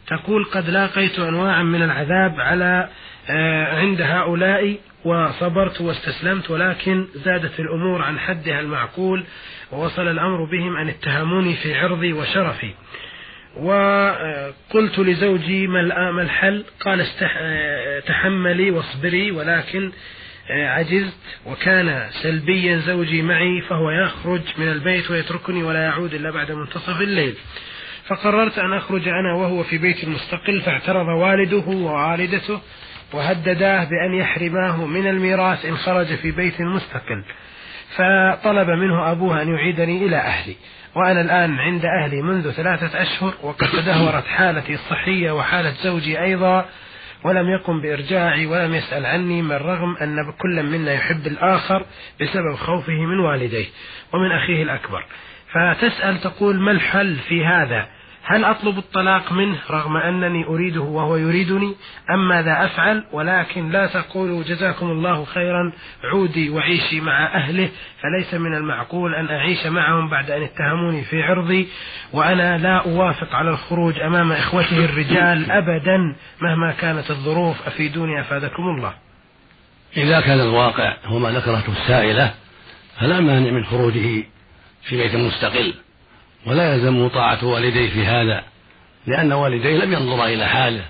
تقول 0.07 0.45
قد 0.45 0.69
لاقيت 0.69 1.19
أنواعا 1.19 1.63
من 1.63 1.83
العذاب 1.83 2.39
على 2.39 2.89
آه، 3.29 3.79
عند 3.79 4.01
هؤلاء 4.01 4.77
وصبرت 5.05 5.81
واستسلمت 5.81 6.51
ولكن 6.51 7.07
زادت 7.15 7.59
الأمور 7.59 8.01
عن 8.01 8.19
حدها 8.19 8.59
المعقول 8.59 9.23
ووصل 9.71 10.07
الأمر 10.07 10.43
بهم 10.43 10.77
أن 10.77 10.89
اتهموني 10.89 11.55
في 11.55 11.75
عرضي 11.75 12.13
وشرفي 12.13 12.73
وقلت 13.58 15.00
لزوجي 15.00 15.67
ما 15.67 16.22
الحل؟ 16.22 16.65
قال 16.79 17.05
تحملي 18.05 18.72
واصبري 18.72 19.31
ولكن 19.31 19.91
عجزت. 20.50 21.17
وكان 21.46 22.10
سلبيا 22.10 22.77
زوجي 22.77 23.22
معي 23.22 23.62
فهو 23.62 23.91
يخرج 23.91 24.41
من 24.58 24.67
البيت 24.72 25.12
ويتركني 25.12 25.63
ولا 25.63 25.84
يعود 25.84 26.13
إلا 26.13 26.31
بعد 26.31 26.51
منتصف 26.51 27.01
الليل. 27.01 27.34
فقررت 28.08 28.60
أن 28.60 28.74
أخرج 28.74 29.08
أنا 29.08 29.34
وهو 29.34 29.63
في 29.63 29.77
بيت 29.77 30.05
مستقل 30.05 30.62
فاعترض 30.62 31.08
والده 31.08 31.67
ووالدته 31.67 32.62
وهدداه 33.13 33.84
بأن 33.84 34.13
يحرماه 34.13 34.86
من 34.86 35.08
الميراث 35.08 35.65
إن 35.65 35.77
خرج 35.77 36.05
في 36.05 36.31
بيت 36.31 36.62
مستقل. 36.62 37.24
فطلب 37.95 38.69
منه 38.69 39.12
أبوه 39.12 39.41
أن 39.41 39.48
يعيدني 39.48 40.05
إلى 40.05 40.17
أهلي. 40.17 40.55
وأنا 40.95 41.21
الآن 41.21 41.60
عند 41.60 41.86
أهلي 41.86 42.21
منذ 42.21 42.51
ثلاثة 42.51 43.01
أشهر 43.01 43.33
وقد 43.43 43.67
تدهورت 43.67 44.25
حالتي 44.25 44.74
الصحية 44.74 45.31
وحالة 45.31 45.71
زوجي 45.83 46.21
أيضا 46.21 46.65
ولم 47.24 47.50
يقم 47.50 47.81
بإرجاعي 47.81 48.45
ولم 48.45 48.74
يسأل 48.74 49.05
عني 49.05 49.41
من 49.41 49.51
رغم 49.51 49.98
أن 50.01 50.15
كل 50.41 50.63
منا 50.63 50.93
يحب 50.93 51.27
الآخر 51.27 51.86
بسبب 52.21 52.55
خوفه 52.55 53.05
من 53.05 53.19
والديه 53.19 53.65
ومن 54.13 54.31
أخيه 54.31 54.63
الأكبر. 54.63 55.05
فتسأل 55.51 56.21
تقول 56.21 56.60
ما 56.60 56.71
الحل 56.71 57.15
في 57.15 57.45
هذا؟ 57.45 57.88
هل 58.23 58.45
أطلب 58.45 58.77
الطلاق 58.77 59.31
منه 59.31 59.57
رغم 59.69 59.97
أنني 59.97 60.45
أريده 60.45 60.81
وهو 60.81 61.17
يريدني؟ 61.17 61.75
أم 62.09 62.27
ماذا 62.27 62.65
أفعل؟ 62.65 63.03
ولكن 63.11 63.69
لا 63.69 63.87
تقولوا 63.87 64.43
جزاكم 64.43 64.91
الله 64.91 65.25
خيرا 65.25 65.71
عودي 66.03 66.49
وعيشي 66.49 67.01
مع 67.01 67.35
أهله. 67.35 67.69
فليس 68.01 68.33
من 68.33 68.55
المعقول 68.55 69.15
أن 69.15 69.27
أعيش 69.27 69.65
معهم 69.65 70.09
بعد 70.09 70.31
أن 70.31 70.43
اتهموني 70.43 71.03
في 71.03 71.23
عرضي. 71.23 71.67
وأنا 72.13 72.57
لا 72.57 72.77
أوافق 72.77 73.35
على 73.35 73.49
الخروج 73.49 73.99
أمام 73.99 74.31
إخوته 74.31 74.85
الرجال 74.85 75.51
أبدا 75.51 76.15
مهما 76.41 76.71
كانت 76.71 77.11
الظروف. 77.11 77.67
أفيدوني 77.67 78.21
أفادكم 78.21 78.63
الله. 78.63 78.93
إذا 79.97 80.21
كان 80.21 80.39
الواقع 80.39 80.93
هو 81.05 81.19
ما 81.19 81.31
ذكرته 81.31 81.71
السائلة 81.81 82.33
فلا 82.99 83.19
مانع 83.19 83.51
من 83.51 83.65
خروجه 83.65 84.23
في 84.83 84.97
بيت 84.97 85.15
مستقل. 85.15 85.73
ولا 86.45 86.74
يلزم 86.74 87.07
طاعة 87.07 87.45
والديه 87.45 87.89
في 87.89 88.05
هذا 88.05 88.43
لأن 89.07 89.33
والديه 89.33 89.77
لم 89.77 89.93
ينظرا 89.93 90.25
إلى 90.25 90.45
حاله 90.45 90.86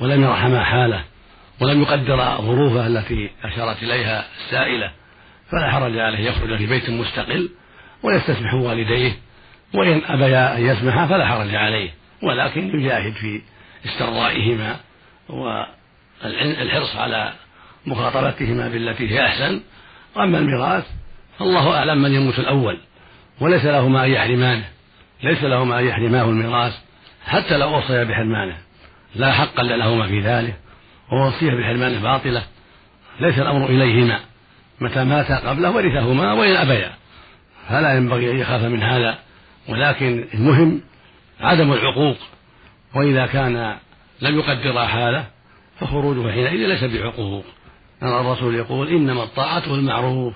ولم 0.00 0.22
يرحما 0.24 0.64
حاله 0.64 1.04
ولم 1.60 1.82
يقدر 1.82 2.16
ظروفه 2.40 2.86
التي 2.86 3.30
أشارت 3.44 3.82
إليها 3.82 4.24
السائلة 4.44 4.90
فلا 5.50 5.70
حرج 5.70 5.98
عليه 5.98 6.18
يخرج 6.18 6.56
في 6.56 6.66
بيت 6.66 6.90
مستقل 6.90 7.50
ويستسمح 8.02 8.54
والديه 8.54 9.12
وإن 9.74 10.02
أبيا 10.08 10.56
أن 10.56 10.66
يسمح 10.66 11.04
فلا 11.04 11.26
حرج 11.26 11.54
عليه 11.54 11.90
ولكن 12.22 12.80
يجاهد 12.80 13.12
في 13.12 13.40
استرضائهما 13.86 14.76
والحرص 15.28 16.96
على 16.96 17.32
مخاطبتهما 17.86 18.68
بالتي 18.68 19.10
هي 19.10 19.26
أحسن. 19.26 19.60
وأما 20.16 20.38
الميراث 20.38 20.84
فالله 21.38 21.76
أعلم 21.76 22.02
من 22.02 22.12
يموت 22.12 22.38
الأول 22.38 22.78
وليس 23.40 23.64
له 23.64 23.88
ما 23.88 24.04
أن 24.04 24.10
يحرمانه. 24.10 24.64
ليس 25.22 25.42
لهما 25.42 25.80
أن 25.80 25.86
يحرماه 25.86 26.24
الميراث 26.24 26.74
حتى 27.26 27.56
لو 27.56 27.78
وصيا 27.78 28.04
بحرمانه. 28.04 28.56
لا 29.14 29.32
حق 29.32 29.60
لهما 29.60 30.06
في 30.06 30.20
ذلك 30.20 30.56
ووصيه 31.12 31.50
بحرمانه 31.50 32.02
باطلة. 32.02 32.42
ليس 33.20 33.38
الأمر 33.38 33.66
إليهما 33.66 34.20
متى 34.80 35.04
مات 35.04 35.32
قبله 35.32 35.70
ورثهما 35.70 36.32
وإن 36.32 36.56
أبيا. 36.56 36.92
فلا 37.68 37.96
ينبغي 37.96 38.30
أن 38.30 38.38
يخاف 38.38 38.62
من 38.62 38.82
هذا 38.82 39.18
ولكن 39.68 40.24
المهم 40.34 40.80
عدم 41.40 41.72
العقوق. 41.72 42.16
وإذا 42.94 43.26
كان 43.26 43.76
لم 44.20 44.38
يقدر 44.38 44.86
حاله 44.86 45.26
فخروجه 45.80 46.32
حينئذ 46.32 46.66
ليس 46.66 46.84
بعقوق. 46.84 47.44
أن 48.02 48.08
الرسول 48.08 48.54
يقول 48.54 48.88
إنما 48.88 49.22
الطاعة 49.22 49.62
المعروف. 49.66 50.34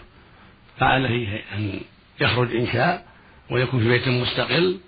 فعليه 0.79 1.43
أن 1.55 1.81
يخرج 2.21 2.57
إن 2.57 2.67
شاء 2.67 3.10
ويكون 3.51 3.81
في 3.81 3.89
بيت 3.89 4.09
مستقل 4.09 4.79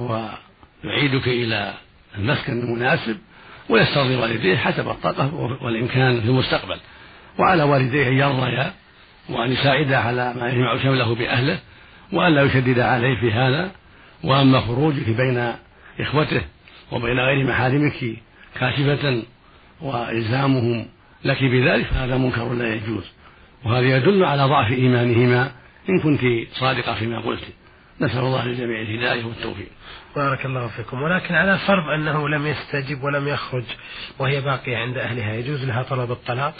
ويعيدك 0.00 1.28
إلى 1.28 1.74
المسكن 2.18 2.60
المناسب 2.60 3.16
ويسترضي 3.68 4.16
والديه 4.16 4.56
حسب 4.56 4.88
الطاقة 4.88 5.34
والإمكان 5.62 6.20
في 6.20 6.26
المستقبل. 6.26 6.76
وعلى 7.38 7.62
والديه 7.62 8.08
أن 8.08 8.12
يرضيا 8.12 8.72
وأن 9.28 9.52
يساعدا 9.52 9.96
على 9.96 10.34
ما 10.40 10.48
يجمع 10.48 10.82
شمله 10.82 11.14
بأهله 11.14 11.58
وأن 12.12 12.34
لا 12.34 12.42
يشدد 12.42 12.78
عليه 12.78 13.20
في 13.20 13.32
هذا. 13.32 13.70
وأما 14.24 14.60
خروجك 14.60 15.08
بين 15.08 15.52
إخوته 16.00 16.42
وبين 16.92 17.18
غير 17.18 17.46
محارمك 17.46 18.16
كاشفة 18.60 19.22
وإلزامهم 19.80 20.86
لك 21.24 21.44
بذلك 21.44 21.86
فهذا 21.86 22.16
منكر 22.16 22.52
لا 22.52 22.74
يجوز. 22.74 23.04
وهذا 23.64 23.96
يدل 23.96 24.24
على 24.24 24.44
ضعف 24.44 24.72
إيمانهما 24.72 25.52
إن 25.88 26.00
كنت 26.00 26.20
صادقة 26.52 26.94
فيما 26.94 27.20
قلت. 27.20 27.44
نسأل 28.00 28.18
الله 28.18 28.44
للجميع 28.44 28.80
الهداية 28.80 29.24
والتوفيق. 29.24 29.68
بارك 30.16 30.46
الله 30.46 30.68
فيكم. 30.68 31.02
ولكن 31.02 31.34
على 31.34 31.58
فرض 31.58 31.88
أنه 31.88 32.28
لم 32.28 32.46
يستجب 32.46 33.04
ولم 33.04 33.28
يخرج 33.28 33.64
وهي 34.18 34.40
باقية 34.40 34.76
عند 34.76 34.98
أهلها 34.98 35.34
يجوز 35.34 35.64
لها 35.64 35.82
طلب 35.82 36.10
الطلاق؟ 36.10 36.54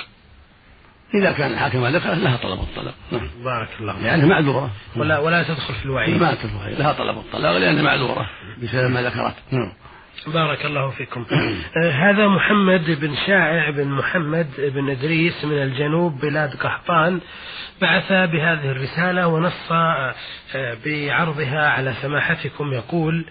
إذا 1.15 1.33
كان 1.33 1.53
الحاكم 1.53 1.87
ذكر 1.87 2.15
لها 2.15 2.37
طلب 2.37 2.61
الطلاق. 2.61 2.95
نعم. 3.13 3.29
بارك 3.45 3.69
الله 3.81 3.99
لأنها 4.01 4.27
معذورة. 4.27 4.71
ولا 4.97 5.19
ولا 5.19 5.43
تدخل 5.43 5.75
في 5.75 5.85
الوعيد. 5.85 6.23
ما 6.23 6.35
تدخل 6.35 6.79
لها 6.79 6.93
طلب 6.93 7.19
الطلاق 7.19 7.59
لأنها 7.59 7.83
معذورة. 7.83 8.31
بسبب 8.63 8.91
ما 8.91 9.03
ذكرت. 9.03 9.35
نعم. 9.51 9.73
بارك 10.27 10.67
الله 10.67 10.91
فيكم. 10.91 11.27
آه 11.77 11.91
هذا 11.91 12.29
محمد 12.29 13.01
بن 13.01 13.15
شائع 13.27 13.71
بن 13.71 13.89
محمد 13.89 14.47
بن 14.59 14.91
إدريس 14.91 15.45
من 15.45 15.63
الجنوب 15.63 16.21
بلاد 16.21 16.55
قحطان. 16.55 17.21
بعث 17.83 18.13
بهذه 18.13 18.71
الرسالة 18.71 19.27
ونص 19.27 19.73
آه 19.73 20.15
بعرضها 20.87 21.69
على 21.69 21.95
سماحتكم. 22.03 22.73
يقول 22.73 23.25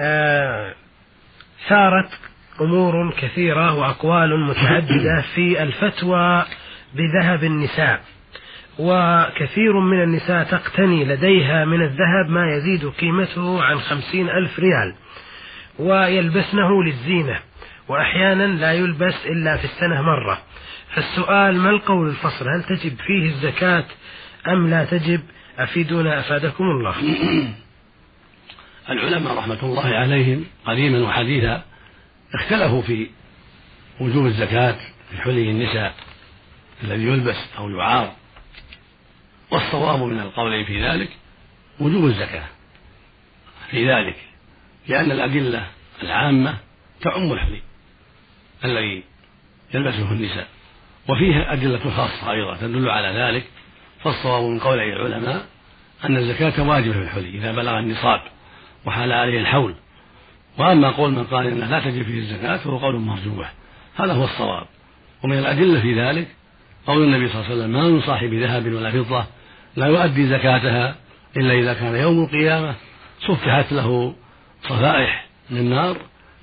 آه 0.00 0.74
ثارت 1.68 2.10
أمور 2.60 3.14
كثيرة 3.18 3.74
وأقوال 3.74 4.40
متعددة 4.40 5.22
في 5.34 5.62
الفتوى 5.62 6.44
بذهب 6.94 7.44
النساء. 7.44 8.00
وكثير 8.78 9.80
من 9.80 10.02
النساء 10.02 10.44
تقتني 10.44 11.04
لديها 11.04 11.64
من 11.64 11.82
الذهب 11.82 12.28
ما 12.28 12.52
يزيد 12.56 12.86
قيمته 12.88 13.62
عن 13.62 13.78
خمسين 13.78 14.28
ألف 14.28 14.58
ريال. 14.58 14.94
ويلبسنه 15.78 16.82
للزينة 16.82 17.40
وأحيانا 17.88 18.46
لا 18.46 18.72
يلبس 18.72 19.26
إلا 19.26 19.56
في 19.56 19.64
السنة 19.64 20.02
مرة. 20.02 20.42
فالسؤال 20.94 21.56
ما 21.56 21.70
القول 21.70 22.08
الفصل؟ 22.08 22.48
هل 22.48 22.62
تجب 22.62 22.96
فيه 23.06 23.28
الزكاة 23.28 23.84
أم 24.48 24.70
لا 24.70 24.84
تجب؟ 24.84 25.20
أفيدونا 25.58 26.20
أفادكم 26.20 26.64
الله. 26.64 26.94
العلماء 28.90 29.38
رحمة 29.38 29.62
الله 29.62 29.86
عليهم 29.86 30.44
قديما 30.66 30.98
وحديثا 31.08 31.62
اختلفوا 32.34 32.82
في 32.82 33.10
وجوب 34.00 34.26
الزكاة 34.26 34.76
في 35.10 35.22
حلي 35.22 35.50
النساء 35.50 35.94
الذي 36.84 37.04
يلبس 37.04 37.36
أو 37.58 37.70
يعار. 37.70 38.12
والصواب 39.50 40.02
من 40.02 40.20
القولين 40.20 40.64
في 40.64 40.88
ذلك 40.88 41.08
وجوب 41.80 42.04
الزكاة 42.04 42.46
في 43.70 43.90
ذلك. 43.92 44.25
لأن 44.88 45.10
الأدلة 45.10 45.66
العامة 46.02 46.54
تعم 47.00 47.32
الحلي 47.32 47.60
الذي 48.64 49.02
يلبسه 49.74 50.12
النساء. 50.12 50.46
وفيه 51.08 51.52
أدلة 51.52 51.90
خاصة 51.90 52.32
أيضا 52.32 52.56
تدل 52.56 52.90
على 52.90 53.18
ذلك 53.18 53.44
فالصواب 54.02 54.42
من 54.42 54.58
قول 54.58 54.78
العلماء 54.78 55.46
أن 56.04 56.16
الزكاة 56.16 56.68
واجبة 56.68 56.92
في 56.92 56.98
الحلي 56.98 57.28
إذا 57.28 57.52
بلغ 57.52 57.78
النصاب 57.78 58.20
وحال 58.84 59.12
عليه 59.12 59.40
الحول. 59.40 59.74
وأما 60.58 60.90
قول 60.90 61.12
من 61.12 61.24
قال 61.24 61.46
إنها 61.46 61.68
لا 61.68 61.80
تجب 61.80 62.02
فيه 62.02 62.18
الزكاة 62.18 62.56
فهو 62.56 62.78
قول 62.78 62.96
مرجوح. 62.96 63.52
هذا 63.96 64.12
هو 64.12 64.24
الصواب. 64.24 64.66
ومن 65.22 65.38
الأدلة 65.38 65.80
في 65.80 66.00
ذلك 66.00 66.28
قول 66.86 67.04
النبي 67.04 67.28
صلى 67.28 67.40
الله 67.40 67.50
عليه 67.50 67.56
وسلم 67.56 67.72
ما 67.72 67.88
من 67.88 68.00
صاحب 68.00 68.34
ذهب 68.34 68.66
ولا 68.66 68.90
فضة 68.90 69.24
لا 69.76 69.86
يؤدي 69.86 70.28
زكاتها 70.28 70.96
إلا 71.36 71.52
إذا 71.54 71.74
كان 71.74 71.94
يوم 71.94 72.24
القيامة 72.24 72.74
صفحت 73.20 73.72
له 73.72 74.14
صفائح 74.62 75.26
من 75.50 75.58
النار 75.58 75.96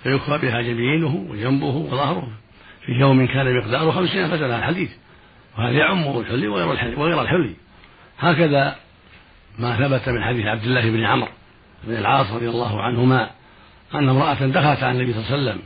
فيكفى 0.03 0.37
بها 0.37 0.61
جبينه 0.61 1.27
وجنبه 1.29 1.65
وظهره. 1.65 2.27
في 2.85 2.91
يوم 2.91 3.27
كان 3.27 3.57
مقداره 3.57 3.91
خمسين 3.91 4.25
ألف 4.25 4.39
سنة 4.39 4.57
الحديث. 4.57 4.91
وهذا 5.57 5.77
يعم 5.77 6.17
الحلي 6.19 6.47
وغير 6.47 6.71
الحلي 6.71 6.95
وغير 6.95 7.21
الحلي. 7.21 7.55
هكذا 8.19 8.75
ما 9.59 9.75
ثبت 9.77 10.09
من 10.09 10.23
حديث 10.23 10.45
عبد 10.45 10.63
الله 10.63 10.89
بن 10.89 11.03
عمرو 11.03 11.29
بن 11.83 11.95
العاص 11.95 12.31
رضي 12.31 12.49
الله 12.49 12.81
عنهما 12.81 13.29
أن 13.93 14.09
امرأة 14.09 14.33
دخلت 14.33 14.83
على 14.83 14.91
النبي 14.91 15.13
صلى 15.13 15.21
الله 15.21 15.31
عليه 15.31 15.41
وسلم 15.41 15.61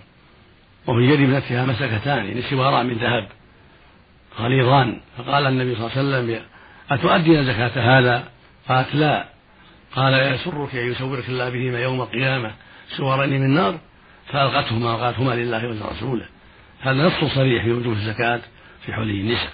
وفي 0.87 1.13
يد 1.13 1.21
ابنتها 1.21 1.65
مسكتان 1.65 2.37
نسوارا 2.37 2.83
من 2.83 2.93
ذهب 2.93 3.27
غليظان. 4.39 4.99
فقال 5.17 5.45
النبي 5.47 5.75
صلى 5.75 5.87
الله 5.87 5.97
عليه 5.97 6.07
وسلم 6.07 6.45
أتؤدين 6.91 7.43
زكاة 7.43 7.99
هذا؟ 7.99 8.23
قالت 8.69 8.95
لا. 8.95 9.25
قال 9.95 10.13
يسرك 10.13 10.75
أن 10.75 10.91
يسورك 10.91 11.29
الله 11.29 11.49
بهما 11.49 11.79
يوم 11.79 12.01
القيامة 12.01 12.51
سوارين 12.97 13.41
من 13.41 13.53
نار 13.53 13.79
فألقتهما 14.27 14.93
وقالتهما 14.93 15.31
لله 15.31 15.67
ولرسوله. 15.67 16.25
هذا 16.81 17.07
نص 17.07 17.33
صريح 17.35 17.63
في 17.63 17.71
وجوب 17.71 17.93
الزكاة 17.93 18.41
في 18.85 18.93
حلي 18.93 19.21
النساء. 19.21 19.51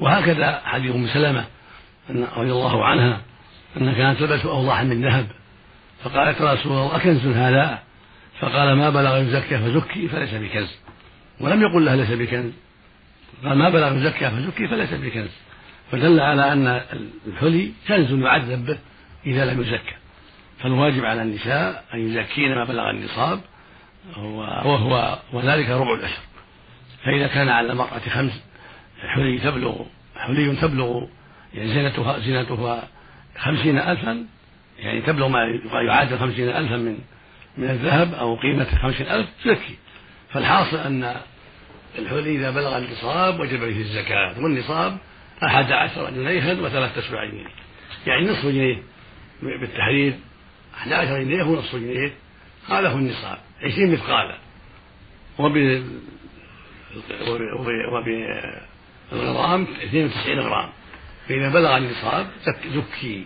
وهكذا 0.00 0.62
حديث 0.64 0.94
أم 0.94 1.06
سلمة 1.06 1.44
رضي 2.10 2.52
الله 2.52 2.84
عنها 2.84 3.20
انها 3.76 3.94
كانت 3.94 4.18
تلبس 4.18 4.46
أوضاحا 4.46 4.84
من 4.84 5.02
ذهب. 5.02 5.26
فقالت 6.04 6.42
رسول 6.42 6.72
الله 6.72 6.96
أكنز 6.96 7.26
هذا؟ 7.26 7.82
فقال 8.40 8.76
ما 8.76 8.90
بلغ 8.90 9.16
يزكى 9.16 9.58
فزكي 9.58 10.08
فليس 10.08 10.34
بكنز. 10.34 10.78
ولم 11.40 11.62
يقل 11.62 11.84
لها 11.84 11.96
ليس 11.96 12.10
بكنز. 12.10 12.52
قال 13.44 13.58
ما 13.58 13.68
بلغ 13.68 13.96
يزكى 13.96 14.30
فزكي 14.30 14.68
فليس 14.68 14.94
بكنز. 14.94 15.30
فدل 15.92 16.20
على 16.20 16.52
أن 16.52 16.82
الحلي 17.26 17.72
كنز 17.88 18.12
يعذب 18.12 18.66
به. 18.66 18.78
إذا 19.26 19.44
لم 19.44 19.60
يزكى. 19.60 19.94
فالواجب 20.58 21.04
على 21.04 21.22
النساء 21.22 21.84
أن 21.94 22.08
يزكين 22.08 22.54
ما 22.54 22.64
بلغ 22.64 22.90
النصاب 22.90 23.40
وهو 24.16 25.18
وذلك 25.32 25.70
ربع 25.70 25.94
الأشر 25.94 26.22
فإذا 27.04 27.26
كان 27.26 27.48
على 27.48 27.72
المرأة 27.72 27.98
خمس 27.98 28.42
حلي 29.08 29.38
تبلغ 29.38 29.84
حلي 30.16 30.56
تبلغ 30.56 31.06
يعني 31.54 31.68
زينتها 31.68 32.18
زينتها 32.18 32.88
خمسين 33.38 33.78
ألفا 33.78 34.26
يعني 34.78 35.00
تبلغ 35.00 35.28
ما 35.28 35.40
يعادل 35.86 36.18
خمسين 36.18 36.48
ألفا 36.48 36.76
من 36.76 36.98
من 37.58 37.70
الذهب 37.70 38.14
أو 38.14 38.36
قيمة 38.36 38.66
خمسين 38.82 39.06
ألف 39.06 39.28
تزكي. 39.44 39.76
فالحاصل 40.30 40.76
أن 40.76 41.16
الحلي 41.98 42.36
إذا 42.36 42.50
بلغ 42.50 42.78
النصاب 42.78 43.40
وجب 43.40 43.58
فيه 43.58 43.80
الزكاة 43.80 44.42
والنصاب 44.42 44.98
أحد 45.44 45.72
عشر 45.72 46.10
جنيها 46.10 46.52
وثلاثة 46.52 47.00
أسبوع 47.00 47.24
يعني 48.06 48.30
نصف 48.30 48.46
جنيه. 48.46 48.82
بالتحرير 49.42 50.14
أحد 50.74 50.92
عشر 50.92 51.22
جنيه 51.22 51.42
ونصف 51.42 51.76
جنيه 51.76 52.12
هذا 52.68 52.88
هو 52.88 52.98
النصاب. 52.98 53.38
عشرين 53.62 53.92
مثقالا. 53.92 54.38
وب 55.38 55.82
وبالغرام 59.12 59.62
92 59.62 60.38
غرام. 60.38 60.68
فإذا 61.28 61.48
بلغ 61.48 61.76
النصاب 61.76 62.26
زكي. 62.66 63.24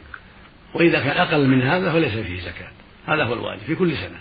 وإذا 0.75 1.01
كان 1.01 1.17
أقل 1.17 1.49
من 1.49 1.63
هذا 1.63 1.93
فليس 1.93 2.13
فيه 2.13 2.41
زكاة. 2.41 2.73
هذا 3.07 3.25
هو 3.25 3.33
الواجب 3.33 3.61
في 3.61 3.75
كل 3.75 3.93
سنة. 3.93 4.21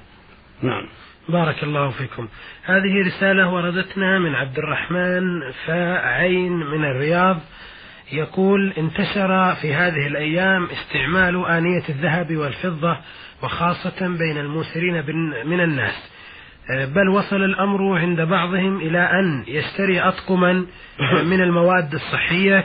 نعم. 0.62 0.88
بارك 1.30 1.64
الله 1.64 1.90
فيكم. 1.90 2.28
هذه 2.64 3.08
رسالة 3.08 3.50
وردتنا 3.54 4.20
من 4.20 4.36
عبد 4.36 4.58
الرحمن 4.58 5.52
فعين 5.66 6.52
من 6.52 6.86
الرياض. 6.86 7.40
يقول 8.14 8.74
انتشر 8.78 9.56
في 9.56 9.74
هذه 9.74 10.08
الأيام 10.08 10.68
استعمال 10.72 11.46
آنية 11.46 11.84
الذهب 11.90 12.36
والفضة 12.36 12.98
وخاصة 13.44 14.08
بين 14.18 14.38
الموسرين 14.38 15.04
من 15.46 15.62
الناس. 15.62 16.12
بل 16.96 17.10
وصل 17.10 17.44
الأمر 17.44 18.00
عند 18.00 18.22
بعضهم 18.22 18.78
إلى 18.78 19.00
أن 19.00 19.44
يشتري 19.48 20.02
أطقما 20.02 20.66
من 21.24 21.42
المواد 21.42 21.94
الصحية 21.94 22.60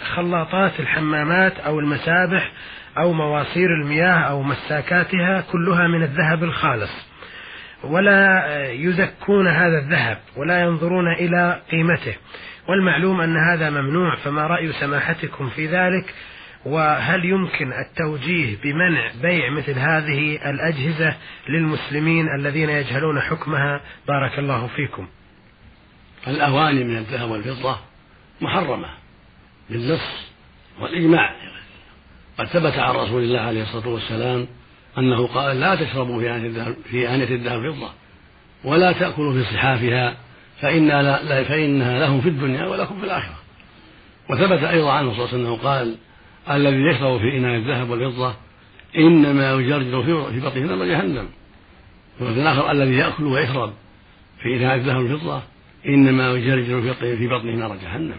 كخلاطات 0.00 0.80
الحمامات 0.80 1.58
أو 1.58 1.80
المسابح 1.80 2.52
أو 2.98 3.12
مواصير 3.12 3.68
المياه 3.82 4.18
أو 4.18 4.42
مساكاتها 4.42 5.40
كلها 5.40 5.86
من 5.86 6.02
الذهب 6.02 6.44
الخالص. 6.44 7.09
ولا 7.84 8.44
يزكون 8.72 9.48
هذا 9.48 9.78
الذهب 9.78 10.18
ولا 10.36 10.60
ينظرون 10.60 11.12
إلى 11.12 11.62
قيمته. 11.70 12.14
والمعلوم 12.68 13.20
أن 13.20 13.36
هذا 13.36 13.70
ممنوع 13.70 14.16
فما 14.16 14.46
رأي 14.46 14.72
سماحتكم 14.72 15.50
في 15.50 15.66
ذلك؟ 15.66 16.14
وهل 16.64 17.24
يمكن 17.24 17.72
التوجيه 17.72 18.56
بمنع 18.62 19.10
بيع 19.22 19.50
مثل 19.50 19.78
هذه 19.78 20.50
الأجهزة 20.50 21.14
للمسلمين 21.48 22.26
الذين 22.38 22.70
يجهلون 22.70 23.20
حكمها؟ 23.20 23.80
بارك 24.08 24.38
الله 24.38 24.66
فيكم. 24.66 25.08
الأواني 26.28 26.84
من 26.84 26.96
الذهب 26.96 27.30
والفضة 27.30 27.78
محرمة 28.40 28.88
بالنص 29.70 30.30
والإجماع. 30.80 31.34
قد 32.38 32.46
ثبت 32.46 32.78
عن 32.78 32.94
رسول 32.94 33.22
الله 33.22 33.40
عليه 33.40 33.62
الصلاة 33.62 33.88
والسلام 33.88 34.46
أنه 34.98 35.26
قال 35.26 35.60
لا 35.60 35.74
تشربوا 35.74 36.20
في 36.20 36.30
آنية 36.30 36.46
الذهب 36.46 36.76
في 36.90 37.08
آنية 37.08 37.34
الذهب 37.34 37.62
والفضة 37.62 37.90
ولا 38.64 38.92
تأكلوا 38.92 39.32
في 39.32 39.44
صحافها 39.44 40.16
فإنها, 40.60 41.02
لا 41.02 41.44
فإنها 41.44 42.00
لهم 42.00 42.20
في 42.20 42.28
الدنيا 42.28 42.66
ولكم 42.66 43.00
في 43.00 43.06
الآخرة. 43.06 43.34
وثبت 44.30 44.62
أيضا 44.62 44.92
عنه 44.92 45.12
صلى 45.12 45.24
الله 45.24 45.34
عليه 45.34 45.44
وسلم 45.44 45.68
قال 45.68 45.96
الذي 46.50 46.82
يشرب 46.82 47.18
في 47.18 47.36
إناء 47.38 47.56
الذهب 47.56 47.90
والفضة 47.90 48.34
إنما 48.96 49.52
يجرجر 49.52 50.02
في 50.02 50.40
بطنه 50.40 50.66
نار 50.66 50.86
جهنم. 50.86 51.28
وفي 52.20 52.40
الآخر 52.40 52.70
الذي 52.70 52.94
يأكل 52.94 53.24
ويشرب 53.24 53.72
في 54.42 54.56
إناء 54.56 54.76
الذهب 54.76 54.96
والفضة 54.96 55.42
إنما 55.86 56.30
يجرجر 56.30 56.94
في 57.00 57.28
بطنه 57.28 57.54
نار 57.54 57.76
جهنم. 57.76 58.16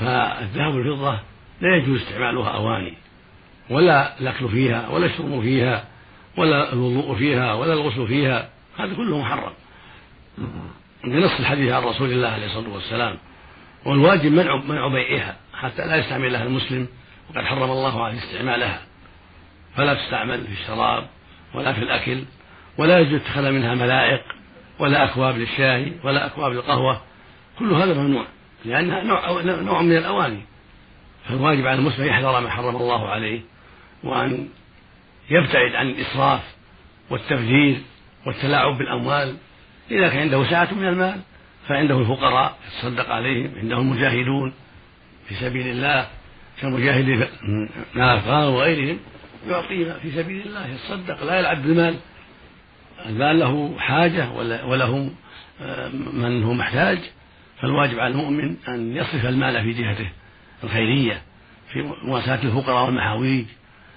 فالذهب 0.00 0.74
والفضة 0.74 1.20
لا 1.60 1.76
يجوز 1.76 2.00
استعمالها 2.00 2.48
أواني. 2.48 2.94
ولا 3.70 4.20
الأكل 4.20 4.48
فيها 4.48 4.88
ولا 4.88 5.06
الشرب 5.06 5.40
فيها 5.42 5.84
ولا 6.36 6.72
الوضوء 6.72 7.16
فيها 7.16 7.54
ولا 7.54 7.72
الغسل 7.72 8.06
فيها 8.06 8.48
هذا 8.78 8.94
كله 8.94 9.18
محرم. 9.18 9.52
بنص 11.04 11.40
الحديث 11.40 11.72
عن 11.72 11.82
رسول 11.82 12.12
الله 12.12 12.28
عليه 12.28 12.46
الصلاة 12.46 12.74
والسلام 12.74 13.18
والواجب 13.84 14.32
منع 14.32 14.56
منع 14.56 14.88
بيعها 14.88 15.36
حتى 15.54 15.86
لا 15.86 15.96
يستعملها 15.96 16.44
المسلم 16.44 16.88
وقد 17.30 17.44
حرم 17.44 17.70
الله 17.70 18.04
عليه 18.04 18.18
استعمالها. 18.18 18.82
فلا 19.76 19.94
تستعمل 19.94 20.46
في 20.46 20.52
الشراب 20.52 21.06
ولا 21.54 21.72
في 21.72 21.78
الأكل 21.78 22.24
ولا 22.78 22.98
يجوز 22.98 23.20
اتخاذ 23.20 23.50
منها 23.50 23.74
ملائق 23.74 24.22
ولا 24.78 25.04
أكواب 25.04 25.36
للشاي 25.36 25.92
ولا 26.04 26.26
أكواب 26.26 26.52
للقهوة 26.52 27.00
كل 27.58 27.72
هذا 27.72 27.94
ممنوع 27.94 28.24
لأنها 28.64 29.02
نوع, 29.02 29.42
نوع 29.42 29.82
من 29.82 29.96
الأواني. 29.96 30.40
فالواجب 31.28 31.66
على 31.66 31.78
المسلم 31.78 32.06
يحذر 32.06 32.40
ما 32.40 32.50
حرم 32.50 32.76
الله 32.76 33.08
عليه. 33.08 33.40
وأن 34.04 34.48
يبتعد 35.30 35.74
عن 35.74 35.86
الإسراف 35.86 36.40
والتفجير 37.10 37.80
والتلاعب 38.26 38.78
بالأموال. 38.78 39.36
إذا 39.90 40.08
كان 40.08 40.18
عنده 40.18 40.50
سعة 40.50 40.74
من 40.74 40.88
المال 40.88 41.20
فعنده 41.68 41.98
الفقراء 41.98 42.58
يتصدق 42.68 43.10
عليهم 43.10 43.50
عنده 43.56 43.78
المجاهدون 43.78 44.52
في 45.28 45.34
سبيل 45.34 45.66
الله 45.66 46.08
كمجاهد 46.60 47.28
الأفغان 47.96 48.48
وغيرهم 48.48 48.98
يعطيهم 49.48 49.94
في 50.02 50.10
سبيل 50.10 50.46
الله 50.46 50.66
يتصدق 50.66 51.24
لا 51.24 51.38
يلعب 51.38 51.62
بالمال. 51.62 51.96
المال 53.06 53.38
له 53.38 53.78
حاجة 53.78 54.30
وله 54.66 55.10
آه، 55.62 55.88
من 56.12 56.42
هو 56.42 56.52
محتاج. 56.52 56.98
فالواجب 57.60 57.98
على 57.98 58.12
المؤمن 58.12 58.56
أن 58.68 58.96
يصرف 58.96 59.26
المال 59.26 59.62
في 59.62 59.72
جهته 59.72 60.08
الخيرية 60.64 61.22
في 61.72 61.82
مواساة 62.02 62.42
الفقراء 62.42 62.86
والمحاويج. 62.86 63.44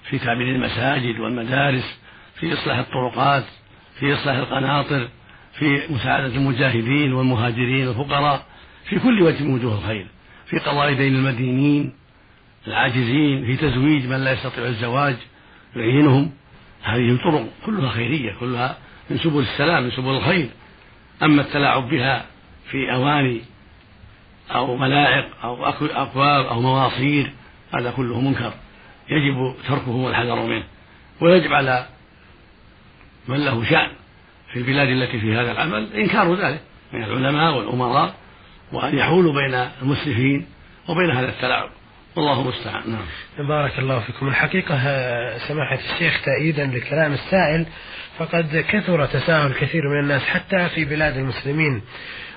في 0.10 0.20
تعمير 0.20 0.56
المساجد 0.56 1.20
والمدارس 1.20 2.00
في 2.40 2.54
إصلاح 2.54 2.78
الطرقات 2.78 3.44
في 4.00 4.14
إصلاح 4.14 4.36
القناطر 4.36 5.08
في 5.54 5.82
مساعدة 5.90 6.28
المجاهدين 6.36 7.14
والمهاجرين 7.14 7.88
والفقراء 7.88 8.46
في 8.90 9.00
كل 9.00 9.22
وجه 9.22 9.44
من 9.44 9.54
وجوه 9.54 9.78
الخير 9.78 10.08
في 10.46 10.60
قضاء 10.60 10.94
دين 10.94 11.16
المدينين 11.16 11.94
العاجزين 12.68 13.46
في 13.46 13.58
تزويج 13.58 14.06
من 14.06 14.24
لا 14.24 14.32
يستطيع 14.32 14.66
الزواج 14.66 15.16
يعينهم. 15.76 16.32
هذه 16.84 17.18
طرق 17.24 17.48
كلها 17.66 17.90
خيرية 17.90 18.36
كلها 18.40 18.78
من 19.10 19.18
سبل 19.18 19.40
السلام 19.40 19.84
من 19.84 19.92
سبل 19.92 20.10
الخير. 20.10 20.50
أما 21.24 21.42
التلاعب 21.42 21.90
بها 21.90 22.26
في 22.72 22.94
أواني 22.94 23.42
أو 24.52 24.78
ملاعق 24.78 25.28
أو 25.44 25.66
أكواب 25.66 26.46
أو 26.46 26.62
مواصير 26.62 27.32
هذا 27.74 27.92
كله 27.92 28.22
منكر. 28.22 28.54
يجب 29.10 29.56
تركه 29.68 29.92
والحذر 29.92 30.46
منه. 30.46 30.64
ويجب 31.22 31.54
على 31.54 31.86
من 33.28 33.46
له 33.46 33.70
شأن 33.70 33.90
في 34.52 34.60
البلاد 34.60 34.88
التي 34.88 35.20
في 35.20 35.36
هذا 35.36 35.52
العمل 35.52 35.94
إنكار 35.94 36.36
ذلك 36.36 36.62
من 36.94 37.04
العلماء 37.04 37.58
والأمراء 37.58 38.16
وأن 38.72 38.98
يحولوا 38.98 39.34
بين 39.34 39.70
المسرفين 39.82 40.48
وبين 40.88 41.12
هذا 41.12 41.30
التلاعب. 41.30 41.70
والله 42.16 42.42
المستعان. 42.42 42.92
نعم. 42.92 43.48
بارك 43.48 43.80
الله 43.80 44.00
فيكم. 44.00 44.28
الحقيقة 44.28 44.78
سماحة 45.38 45.80
الشيخ 45.94 46.22
تأييدا 46.26 46.66
لكلام 46.66 47.14
السائل 47.14 47.66
فقد 48.18 48.66
كثر 48.70 49.06
تساهل 49.06 49.54
كثير 49.54 49.90
من 49.90 50.00
الناس 50.00 50.22
حتى 50.22 50.70
في 50.70 50.86
بلاد 50.86 51.18
المسلمين. 51.18 51.82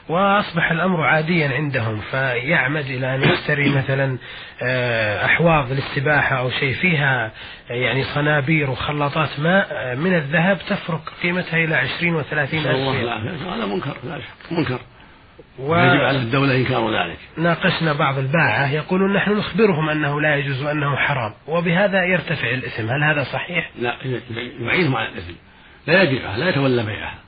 وأصبح 0.08 0.70
الأمر 0.70 1.02
عاديا 1.02 1.48
عندهم 1.48 2.00
فيعمد 2.00 2.84
إلى 2.84 3.14
أن 3.14 3.22
يشتري 3.22 3.70
مثلا 3.70 4.18
آه، 4.62 5.24
أحواض 5.24 5.72
للسباحة 5.72 6.38
أو 6.38 6.50
شيء 6.50 6.74
فيها 6.74 7.32
يعني 7.70 8.04
صنابير 8.04 8.70
وخلاطات 8.70 9.40
ماء 9.40 9.68
آه، 9.72 9.94
من 9.94 10.14
الذهب 10.14 10.58
تفرق 10.58 11.12
قيمتها 11.22 11.64
إلى 11.64 11.74
عشرين 11.74 12.14
وثلاثين 12.14 12.66
ألف 12.66 12.76
الله 12.76 13.54
هذا 13.54 13.66
منكر 13.66 13.96
لا 14.04 14.18
شك 14.18 14.52
منكر. 14.52 14.80
و... 15.58 15.76
يجب 15.76 16.04
على 16.04 16.18
الدولة 16.18 16.56
إنكار 16.56 17.02
ذلك. 17.02 17.18
ناقشنا 17.36 17.92
بعض 17.92 18.18
الباعة 18.18 18.72
يقولون 18.72 19.12
نحن 19.12 19.32
نخبرهم 19.32 19.88
أنه 19.88 20.20
لا 20.20 20.36
يجوز 20.36 20.62
وأنه 20.62 20.96
حرام 20.96 21.32
وبهذا 21.48 22.04
يرتفع 22.04 22.50
الإثم. 22.50 22.90
هل 22.90 23.04
هذا 23.04 23.24
صحيح؟ 23.24 23.70
لا 23.80 23.96
يعينهم 24.60 24.96
على 24.96 25.08
الإثم. 25.08 25.32
لا 25.86 26.02
يبيعها 26.02 26.38
لا 26.38 26.48
يتولى 26.48 26.82
بيعها. 26.82 27.18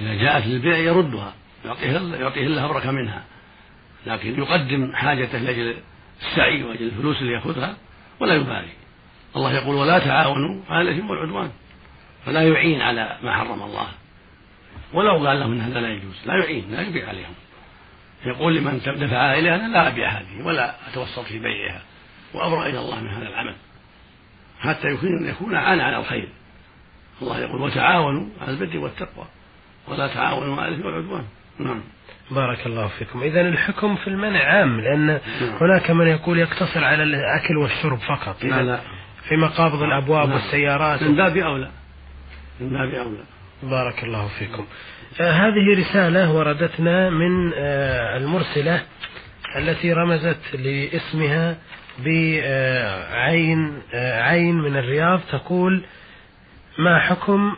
إذا 0.00 0.14
جاءت 0.14 0.46
للبيع 0.46 0.76
يردها. 0.76 1.32
يعطيه 1.64 2.16
يعطيه 2.20 2.46
الله 2.46 2.64
أبرك 2.64 2.86
منها. 2.86 3.24
لكن 4.06 4.38
يقدم 4.38 4.92
حاجته 4.94 5.38
لأجل 5.38 5.74
السعي 6.20 6.62
وأجل 6.62 6.86
الفلوس 6.86 7.20
اللي 7.20 7.32
يأخذها 7.32 7.76
ولا 8.20 8.34
يبالي. 8.34 8.72
الله 9.36 9.54
يقول 9.54 9.76
ولا 9.76 9.98
تعاونوا 9.98 10.62
على 10.68 10.90
الإثم 10.90 11.10
والعدوان. 11.10 11.50
فلا 12.26 12.42
يعين 12.48 12.82
على 12.82 13.18
ما 13.22 13.32
حرم 13.32 13.62
الله. 13.62 13.86
ولو 14.92 15.26
قال 15.26 15.40
لهم 15.40 15.52
إن 15.52 15.60
هذا 15.60 15.80
لا 15.80 15.88
يجوز 15.88 16.26
لا 16.26 16.34
يعين 16.34 16.70
لا 16.70 16.82
يبيع 16.82 17.08
عليهم. 17.08 17.34
يقول 18.26 18.56
لمن 18.56 18.78
دفعها 18.78 19.38
إليها 19.38 19.54
أنا 19.54 19.72
لا 19.72 19.88
أبيع 19.88 20.08
هذه 20.08 20.42
ولا 20.42 20.88
أتوسط 20.88 21.20
في 21.20 21.38
بيعها. 21.38 21.82
وأبرأ 22.34 22.66
إلى 22.66 22.78
الله 22.78 23.00
من 23.00 23.08
هذا 23.08 23.28
العمل. 23.28 23.54
حتى 24.60 24.88
يكون 24.88 25.28
يكون 25.28 25.54
عان 25.54 25.80
على 25.80 25.96
الخير. 25.96 26.28
الله 27.22 27.38
يقول 27.38 27.62
وتعاونوا 27.62 28.26
على 28.40 28.50
البر 28.50 28.78
والتقوى. 28.78 29.26
ولا 29.88 30.06
تعاونوا 30.06 30.62
على 30.62 30.68
الإثم 30.68 30.86
والعدوان. 30.86 31.24
نعم. 31.64 31.80
بارك 32.30 32.66
الله 32.66 32.88
فيكم. 32.88 33.22
إذا 33.22 33.40
الحكم 33.40 33.96
في 33.96 34.08
المنع 34.08 34.44
عام 34.44 34.80
لأن 34.80 35.06
نعم. 35.06 35.20
هناك 35.60 35.90
من 35.90 36.06
يقول 36.06 36.38
يقتصر 36.38 36.84
على 36.84 37.02
الأكل 37.02 37.56
والشرب 37.56 37.98
فقط. 37.98 38.44
لا 38.44 38.62
لا. 38.62 38.80
في 39.28 39.36
مقابض 39.36 39.82
الأبواب 39.82 40.28
نعم. 40.28 40.36
والسيارات. 40.36 41.02
من 41.02 41.16
باب 41.16 41.36
أولى. 41.36 41.70
من 42.60 42.68
باب 42.68 42.94
أولى. 42.94 43.24
بارك 43.62 44.04
الله 44.04 44.28
فيكم. 44.38 44.66
آه 45.20 45.32
هذه 45.32 45.80
رسالة 45.80 46.32
وردتنا 46.32 47.10
من 47.10 47.52
آه 47.54 48.16
المرسلة 48.16 48.82
التي 49.56 49.92
رمزت 49.92 50.54
لاسمها 50.54 51.56
بعين 51.98 53.82
آه 53.94 54.22
عين 54.22 54.54
من 54.54 54.76
الرياض 54.76 55.20
تقول 55.32 55.82
ما 56.78 56.98
حكم 56.98 57.56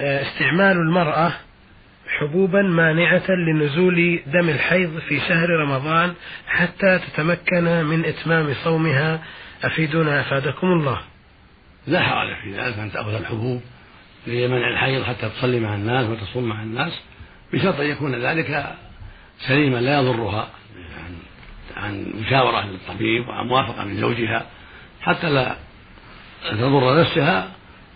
آه، 0.00 0.22
استعمال 0.22 0.76
المرأة 0.76 1.32
حبوبا 2.18 2.62
مانعة 2.62 3.30
لنزول 3.30 4.20
دم 4.26 4.48
الحيض 4.48 4.98
في 5.08 5.20
شهر 5.20 5.48
رمضان 5.48 6.14
حتى 6.46 6.98
تتمكن 6.98 7.84
من 7.84 8.04
إتمام 8.04 8.54
صومها. 8.64 9.22
أفيدونا 9.64 10.20
أفادكم 10.20 10.66
الله. 10.66 11.00
لا 11.86 12.00
حرج 12.00 12.36
في 12.42 12.52
ذلك 12.52 12.78
أن 12.78 12.92
تأخذ 12.92 13.14
الحبوب 13.14 13.62
لمنع 14.26 14.68
الحيض 14.68 15.02
حتى 15.02 15.28
تصلي 15.28 15.60
مع 15.60 15.74
الناس 15.74 16.10
وتصوم 16.10 16.44
مع 16.44 16.62
الناس 16.62 16.92
بشرط 17.52 17.80
أن 17.80 17.86
يكون 17.86 18.14
ذلك 18.14 18.74
سليما 19.38 19.78
لا 19.78 20.00
يضرها 20.00 20.48
عن 21.04 21.16
عن 21.76 22.06
مشاورة 22.20 22.66
للطبيب 22.66 23.28
وعن 23.28 23.46
موافقة 23.46 23.84
من 23.84 23.96
زوجها 23.96 24.46
حتى 25.00 25.30
لا 25.30 25.56
تضر 26.50 27.00
نفسها 27.00 27.48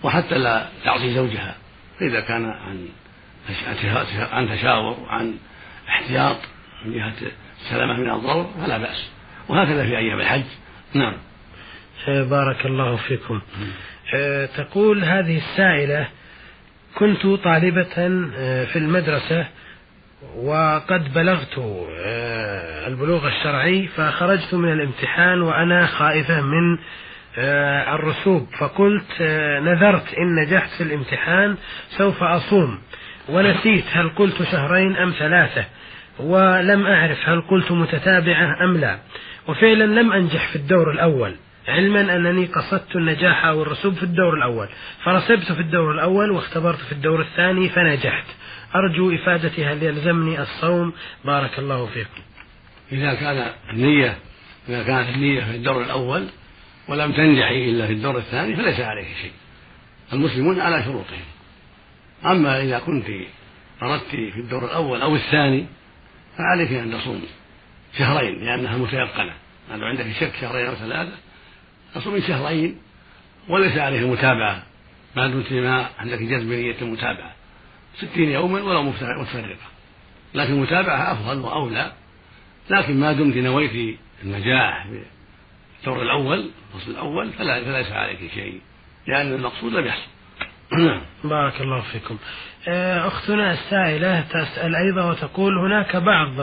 وحتى 0.03 0.39
لا 0.39 0.67
تعصي 0.85 1.15
زوجها 1.15 1.55
فإذا 2.01 2.21
كان 2.21 2.45
عن 2.45 2.89
عن 4.33 4.49
تشاور 4.49 5.01
وعن 5.01 5.35
احتياط 5.89 6.37
من 6.85 6.93
جهة 6.93 7.13
السلامة 7.61 7.95
من 8.01 8.11
الضرر 8.11 8.51
فلا 8.61 8.79
بأس. 8.79 9.11
وهكذا 9.49 9.87
في 9.87 9.99
أيام 9.99 10.21
الحج. 10.21 10.45
نعم. 10.95 11.15
بارك 12.09 12.67
الله 12.67 12.97
فيكم. 12.97 13.41
آه، 14.15 14.47
تقول 14.47 15.05
هذه 15.05 15.37
السائلة 15.37 16.09
كنت 16.95 17.27
طالبة 17.27 17.97
آه، 18.37 18.65
في 18.65 18.79
المدرسة 18.79 19.47
وقد 20.37 21.15
بلغت 21.15 21.59
آه، 21.59 22.87
البلوغ 22.87 23.27
الشرعي 23.29 23.87
فخرجت 23.87 24.55
من 24.55 24.73
الامتحان 24.73 25.43
وأنا 25.43 25.87
خائفة 25.87 26.41
من 26.41 26.79
الرسوب. 27.95 28.49
فقلت 28.59 29.23
نذرت 29.63 30.15
إن 30.15 30.35
نجحت 30.35 30.71
في 30.71 30.83
الامتحان 30.83 31.57
سوف 31.91 32.23
أصوم. 32.23 32.79
ونسيت 33.29 33.85
هل 33.93 34.09
قلت 34.09 34.43
شهرين 34.43 34.97
أم 34.97 35.15
ثلاثة 35.19 35.65
ولم 36.19 36.87
أعرف 36.87 37.29
هل 37.29 37.41
قلت 37.41 37.73
متتابعة 37.73 38.65
أم 38.65 38.77
لا. 38.77 38.99
وفعلا 39.49 39.85
لم 39.85 40.13
أنجح 40.13 40.49
في 40.49 40.57
الدور 40.57 40.91
الأول 40.91 41.35
علما 41.69 42.17
أنني 42.17 42.47
قصدت 42.47 42.97
النجاح 42.97 43.45
أو 43.45 43.63
الرسوب 43.63 43.95
في 43.95 44.03
الدور 44.03 44.35
الأول. 44.35 44.69
فرسبت 45.05 45.53
في 45.53 45.61
الدور 45.61 45.93
الأول 45.93 46.31
واختبرت 46.31 46.79
في 46.79 46.93
الدور 46.93 47.21
الثاني 47.21 47.69
فنجحت. 47.69 48.27
أرجو 48.75 49.15
إفادتي 49.15 49.65
هل 49.65 49.83
يلزمني 49.83 50.41
الصوم. 50.43 50.93
بارك 51.25 51.59
الله 51.59 51.87
فيكم 51.87 52.23
إذا 52.93 53.15
كان 53.15 53.47
النية 53.71 54.17
إذا 54.69 54.83
كانت 54.83 55.09
النية 55.09 55.45
في 55.45 55.57
الدور 55.57 55.83
الأول 55.83 56.27
ولم 56.89 57.13
تنجحي 57.13 57.71
إلا 57.71 57.87
في 57.87 57.93
الدور 57.93 58.19
الثاني 58.19 58.57
فليس 58.57 58.81
عليك 58.81 59.07
شيء. 59.23 59.33
المسلمون 60.13 60.61
على 60.61 60.83
شروطهم. 60.85 61.38
أما 62.25 62.63
إذا 62.63 62.79
كنت 62.79 63.07
أردت 63.83 64.07
في 64.11 64.41
الدور 64.41 64.65
الأول 64.65 65.03
أو 65.03 65.17
الثاني 65.17 65.67
فعليك 66.39 66.73
أن 66.73 66.93
تصوم 66.93 67.23
شهرين 67.99 68.45
لأنها 68.45 68.77
متيقنة. 68.77 69.33
لو 69.75 69.87
عندك 69.87 70.07
شك 70.21 70.33
شهرين 70.41 70.67
أو 70.67 70.75
ثلاثة 70.75 71.13
تصوم 71.95 72.21
شهرين 72.21 72.79
وليس 73.49 73.79
عليه 73.79 73.99
المتابعة 73.99 74.63
ما 75.17 75.27
دمت 75.27 75.53
ما 75.53 75.89
عندك 75.99 76.23
جزم 76.23 76.53
نية 76.53 76.77
المتابعة. 76.83 77.33
ستين 77.97 78.29
يوما 78.29 78.63
ولو 78.63 78.83
متفرقة. 78.83 79.57
لكن 80.35 80.53
المتابعة 80.53 81.13
أفضل 81.13 81.39
وأولى. 81.41 81.93
لكن 82.71 83.01
ما 83.01 83.13
دمت 83.13 83.37
نويت 83.37 83.99
النجاح 84.23 84.87
في 84.87 85.05
الدور 85.81 86.03
الأول 86.03 86.51
الفصل 86.75 86.91
الأول 86.91 87.33
فلا 87.33 87.65
فليس 87.65 87.93
عليك 87.93 88.19
شيء 88.35 88.61
لأن 89.07 89.33
المقصود 89.33 89.73
لم 89.73 89.87
يحصل. 89.87 90.18
بارك 91.25 91.61
الله 91.61 91.81
فيكم. 91.81 92.19
آه، 92.69 93.07
أختنا 93.07 93.53
السائلة 93.53 94.21
تسأل 94.21 94.77
أيضا 94.77 95.05
وتقول 95.11 95.59
هناك 95.59 95.97
بعض 95.97 96.41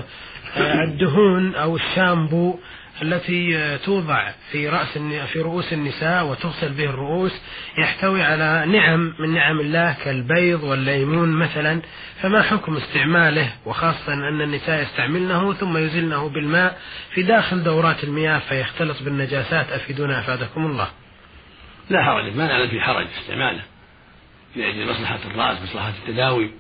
آه، 0.58 0.84
الدهون 0.84 1.56
أو 1.56 1.76
الشامبو 1.76 2.60
التي 3.02 3.78
توضع 3.78 4.32
في 4.52 4.70
رأس 4.70 4.98
في 5.34 5.42
رؤوس 5.42 5.74
النساء 5.74 6.26
وتغسل 6.26 6.74
به 6.74 6.84
الرؤوس 6.84 7.42
يحتوي 7.78 8.24
على 8.24 8.66
نعم 8.68 9.14
من 9.20 9.34
نعم 9.34 9.60
الله 9.60 9.96
كالبيض 10.04 10.64
والليمون 10.64 11.30
مثلا 11.30 11.82
فما 12.22 12.42
حكم 12.42 12.78
استعماله؟ 12.78 13.50
وخاصة 13.66 14.14
أن 14.14 14.42
النساء 14.42 14.82
يستعملنه 14.82 15.54
ثم 15.54 15.78
يزلنه 15.78 16.30
بالماء 16.30 16.80
في 17.14 17.24
داخل 17.24 17.64
دورات 17.64 18.04
المياه 18.04 18.40
فيختلط 18.40 19.04
بالنجاسات. 19.04 19.72
أفيدونا 19.72 20.20
أفادكم 20.20 20.66
الله. 20.66 20.88
لا 21.90 22.04
حرج 22.04 22.36
ما 22.36 22.48
نعلم 22.48 22.70
في 22.70 22.82
حرج 22.82 23.08
استعماله. 23.22 23.62
لأجل 24.56 24.92
مصلحة 24.92 25.20
الرأس 25.26 25.62
مصلحة 25.62 25.90
التداوي. 25.90 26.52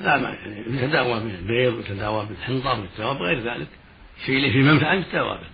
لا 0.00 0.16
ما 0.16 0.28
يعني 0.28 0.60
يتداوى 0.60 1.20
بالبيض 1.20 1.74
ويتداوى 1.74 2.26
بالحنطة 2.26 2.80
ويتداوى 2.80 3.18
بغير 3.18 3.40
ذلك. 3.40 3.68
في 4.26 4.36
اللي 4.36 4.52
في 4.52 4.58
منفعة 4.58 4.94
يتداوى 4.94 5.38
به 5.38 5.48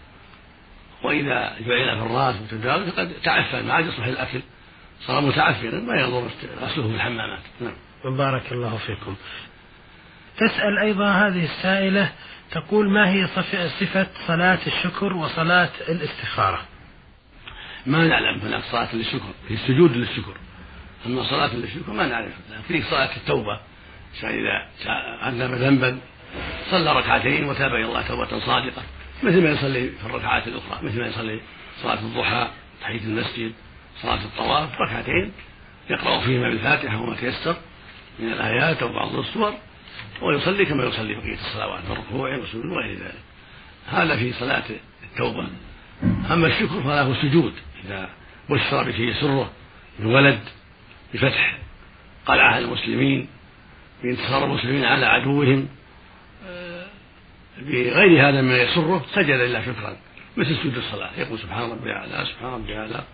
وإذا 1.03 1.57
جعل 1.67 1.99
في 1.99 2.07
الرأس 2.07 2.35
وتداوى 2.41 2.91
فقد 2.91 3.13
تعفن 3.25 3.67
ما 3.67 3.73
عاد 3.73 3.87
يصلح 3.87 4.07
الأكل. 4.07 4.41
صار 5.01 5.21
متعفنا 5.21 5.81
ما 5.81 6.01
يضر 6.01 6.31
غسله 6.61 6.89
في 6.89 6.95
الحمامات. 6.95 7.43
نعم. 7.61 8.17
بارك 8.17 8.53
الله 8.53 8.77
فيكم. 8.77 9.17
تسأل 10.37 10.79
أيضا 10.79 11.11
هذه 11.11 11.45
السائلة 11.45 12.13
تقول 12.51 12.91
ما 12.91 13.11
هي 13.11 13.27
صفة 13.81 14.07
صلاة 14.27 14.59
الشكر 14.67 15.13
وصلاة 15.13 15.71
الاستخارة؟ 15.89 16.61
ما 17.87 18.07
نعلم 18.07 18.41
هناك 18.41 18.63
صلاة 18.63 18.95
للشكر 18.95 19.33
في 19.49 19.55
السجود 19.55 19.97
للشكر. 19.97 20.37
أما 21.07 21.31
صلاة 21.31 21.55
للشكر 21.55 21.93
ما 21.93 22.07
نعرف. 22.07 22.33
في 22.69 22.83
صلاة 22.83 23.17
التوبة 23.17 23.61
إذا 24.23 24.69
عذب 25.23 25.55
ذنبا 25.55 25.99
صلى 26.71 26.93
ركعتين 26.93 27.45
وتاب 27.45 27.75
إلى 27.75 27.85
الله 27.85 28.03
توبة 28.09 28.41
صادقة. 28.41 28.83
مثل 29.23 29.43
ما 29.43 29.51
يصلي 29.51 29.89
في 29.89 30.07
الركعات 30.07 30.49
الأخرى 30.49 30.79
مثل 30.83 31.01
ما 31.01 31.07
يصلي 31.07 31.41
صلاة 31.83 31.99
الضحى 32.01 32.49
تحية 32.81 33.01
المسجد 33.01 33.53
صلاة 34.03 34.25
الطواف 34.25 34.81
ركعتين. 34.81 35.33
يقرأ 35.91 36.21
فيهما 36.21 36.49
بالفاتحة 36.49 37.01
وما 37.01 37.17
تيسر 37.17 37.57
من 38.19 38.33
الآيات 38.33 38.83
أو 38.83 38.93
بعض 38.93 39.15
السور 39.15 39.55
ويصلي 40.23 40.65
كما 40.65 40.85
يصلي 40.85 41.15
بقية 41.15 41.35
الصلوات 41.35 41.81
من 41.91 41.97
ركوع 41.97 42.37
وسجود 42.37 42.65
وغير 42.65 42.99
ذلك. 42.99 43.23
هذا 43.89 44.17
في 44.17 44.33
صلاة 44.33 44.65
التوبة. 45.03 45.49
أما 46.31 46.47
الشكر 46.47 46.83
فله 46.83 47.13
السجود 47.13 47.53
إذا 47.85 48.09
بشر 48.51 48.83
به 48.91 49.15
سره 49.21 49.51
بولد 49.99 50.41
بفتح. 51.15 51.59
قلعة 52.27 52.59
المسلمين 52.59 53.29
بانتصار 54.03 54.45
المسلمين 54.45 54.85
على 54.85 55.07
عدوهم. 55.07 55.69
بغير 57.59 58.29
هذا 58.29 58.43
مما 58.43 58.57
يسره 58.57 59.05
سجد 59.15 59.31
لله 59.31 59.61
شكرا. 59.61 59.97
مثل 60.37 60.57
سجود 60.57 60.77
الصلاة. 60.77 61.11
يقول 61.19 61.39
سبحان 61.39 61.71
ربي 61.71 61.93
أعلى 61.93 62.27
سبحان 62.27 62.53
ربي 62.53 62.79
أعلى. 62.79 63.05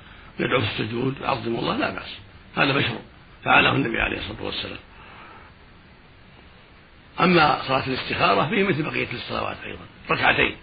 يدعو 0.41 0.61
في 0.61 0.67
السجود 0.67 1.15
يعظم 1.23 1.55
الله 1.57 1.77
لا 1.77 1.91
بأس. 1.95 2.19
هذا 2.57 2.73
مشروع 2.73 3.01
فعله 3.45 3.73
النبي 3.73 4.01
عليه 4.01 4.19
الصلاة 4.19 4.43
والسلام. 4.43 4.79
أما 7.21 7.63
صلاة 7.63 7.87
الاستخارة 7.87 8.49
فيه 8.49 8.65
مثل 8.65 8.83
بقية 8.83 9.13
الصلوات 9.13 9.57
أيضا. 9.65 9.85
ركعتين. 10.11 10.57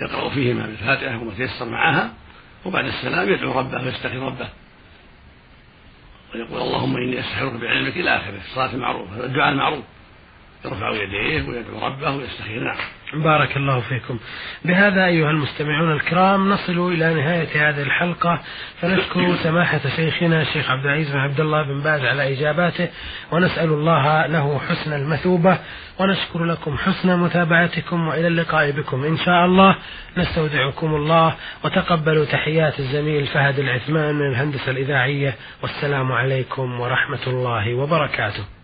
يقرأ 0.00 0.30
فيهما 0.30 0.66
بالفاتحة 0.66 1.18
وما 1.18 1.34
تيسر 1.34 1.64
معها. 1.64 2.14
وبعد 2.64 2.84
السلام 2.84 3.28
يدعو 3.28 3.58
ربه 3.58 3.84
ويستغفر 3.84 4.16
ربه. 4.16 4.48
ويقول 6.34 6.60
اللهم 6.62 6.96
إني 6.96 7.20
أستخيرك 7.20 7.52
بعلمك 7.52 7.96
إلى 7.96 8.16
آخره 8.16 8.38
الصلاة 8.50 8.74
المعروفة 8.74 9.24
الدعاء 9.24 9.52
المعروف 9.52 9.84
يرفع 10.64 10.90
يديه 10.90 11.48
ويدعو 11.48 11.86
ربه 11.86 12.16
ويستخير 12.16 12.62
نعم 12.64 12.76
بارك 13.14 13.56
الله 13.56 13.80
فيكم. 13.80 14.18
بهذا 14.64 15.06
أيها 15.06 15.30
المستمعون 15.30 15.92
الكرام 15.92 16.50
نصل 16.50 16.92
إلى 16.92 17.14
نهاية 17.14 17.68
هذه 17.68 17.82
الحلقة. 17.82 18.40
فنشكر 18.80 19.34
سماحة 19.42 19.80
شيخنا 19.96 20.42
الشيخ 20.42 20.70
عبد 20.70 20.84
العزيز 20.84 21.10
بن 21.10 21.18
عبد 21.18 21.40
الله 21.40 21.62
بن 21.62 21.80
باز 21.80 22.00
على 22.00 22.32
إجاباته 22.32 22.88
ونسأل 23.32 23.68
الله 23.68 24.26
له 24.26 24.58
حسن 24.58 24.92
المثوبة 24.92 25.58
ونشكر 25.98 26.44
لكم 26.44 26.78
حسن 26.78 27.18
متابعتكم 27.18 28.08
وإلى 28.08 28.26
اللقاء 28.26 28.70
بكم. 28.70 29.04
إن 29.04 29.16
شاء 29.16 29.44
الله 29.44 29.76
نستودعكم 30.16 30.94
الله 30.94 31.34
وتقبلوا 31.64 32.24
تحيات 32.24 32.80
الزميل 32.80 33.26
فهد 33.26 33.58
العثمان 33.58 34.14
من 34.14 34.26
الهندسة 34.26 34.70
الإذاعية. 34.70 35.34
والسلام 35.62 36.12
عليكم 36.12 36.80
ورحمة 36.80 37.26
الله 37.26 37.74
وبركاته. 37.74 38.59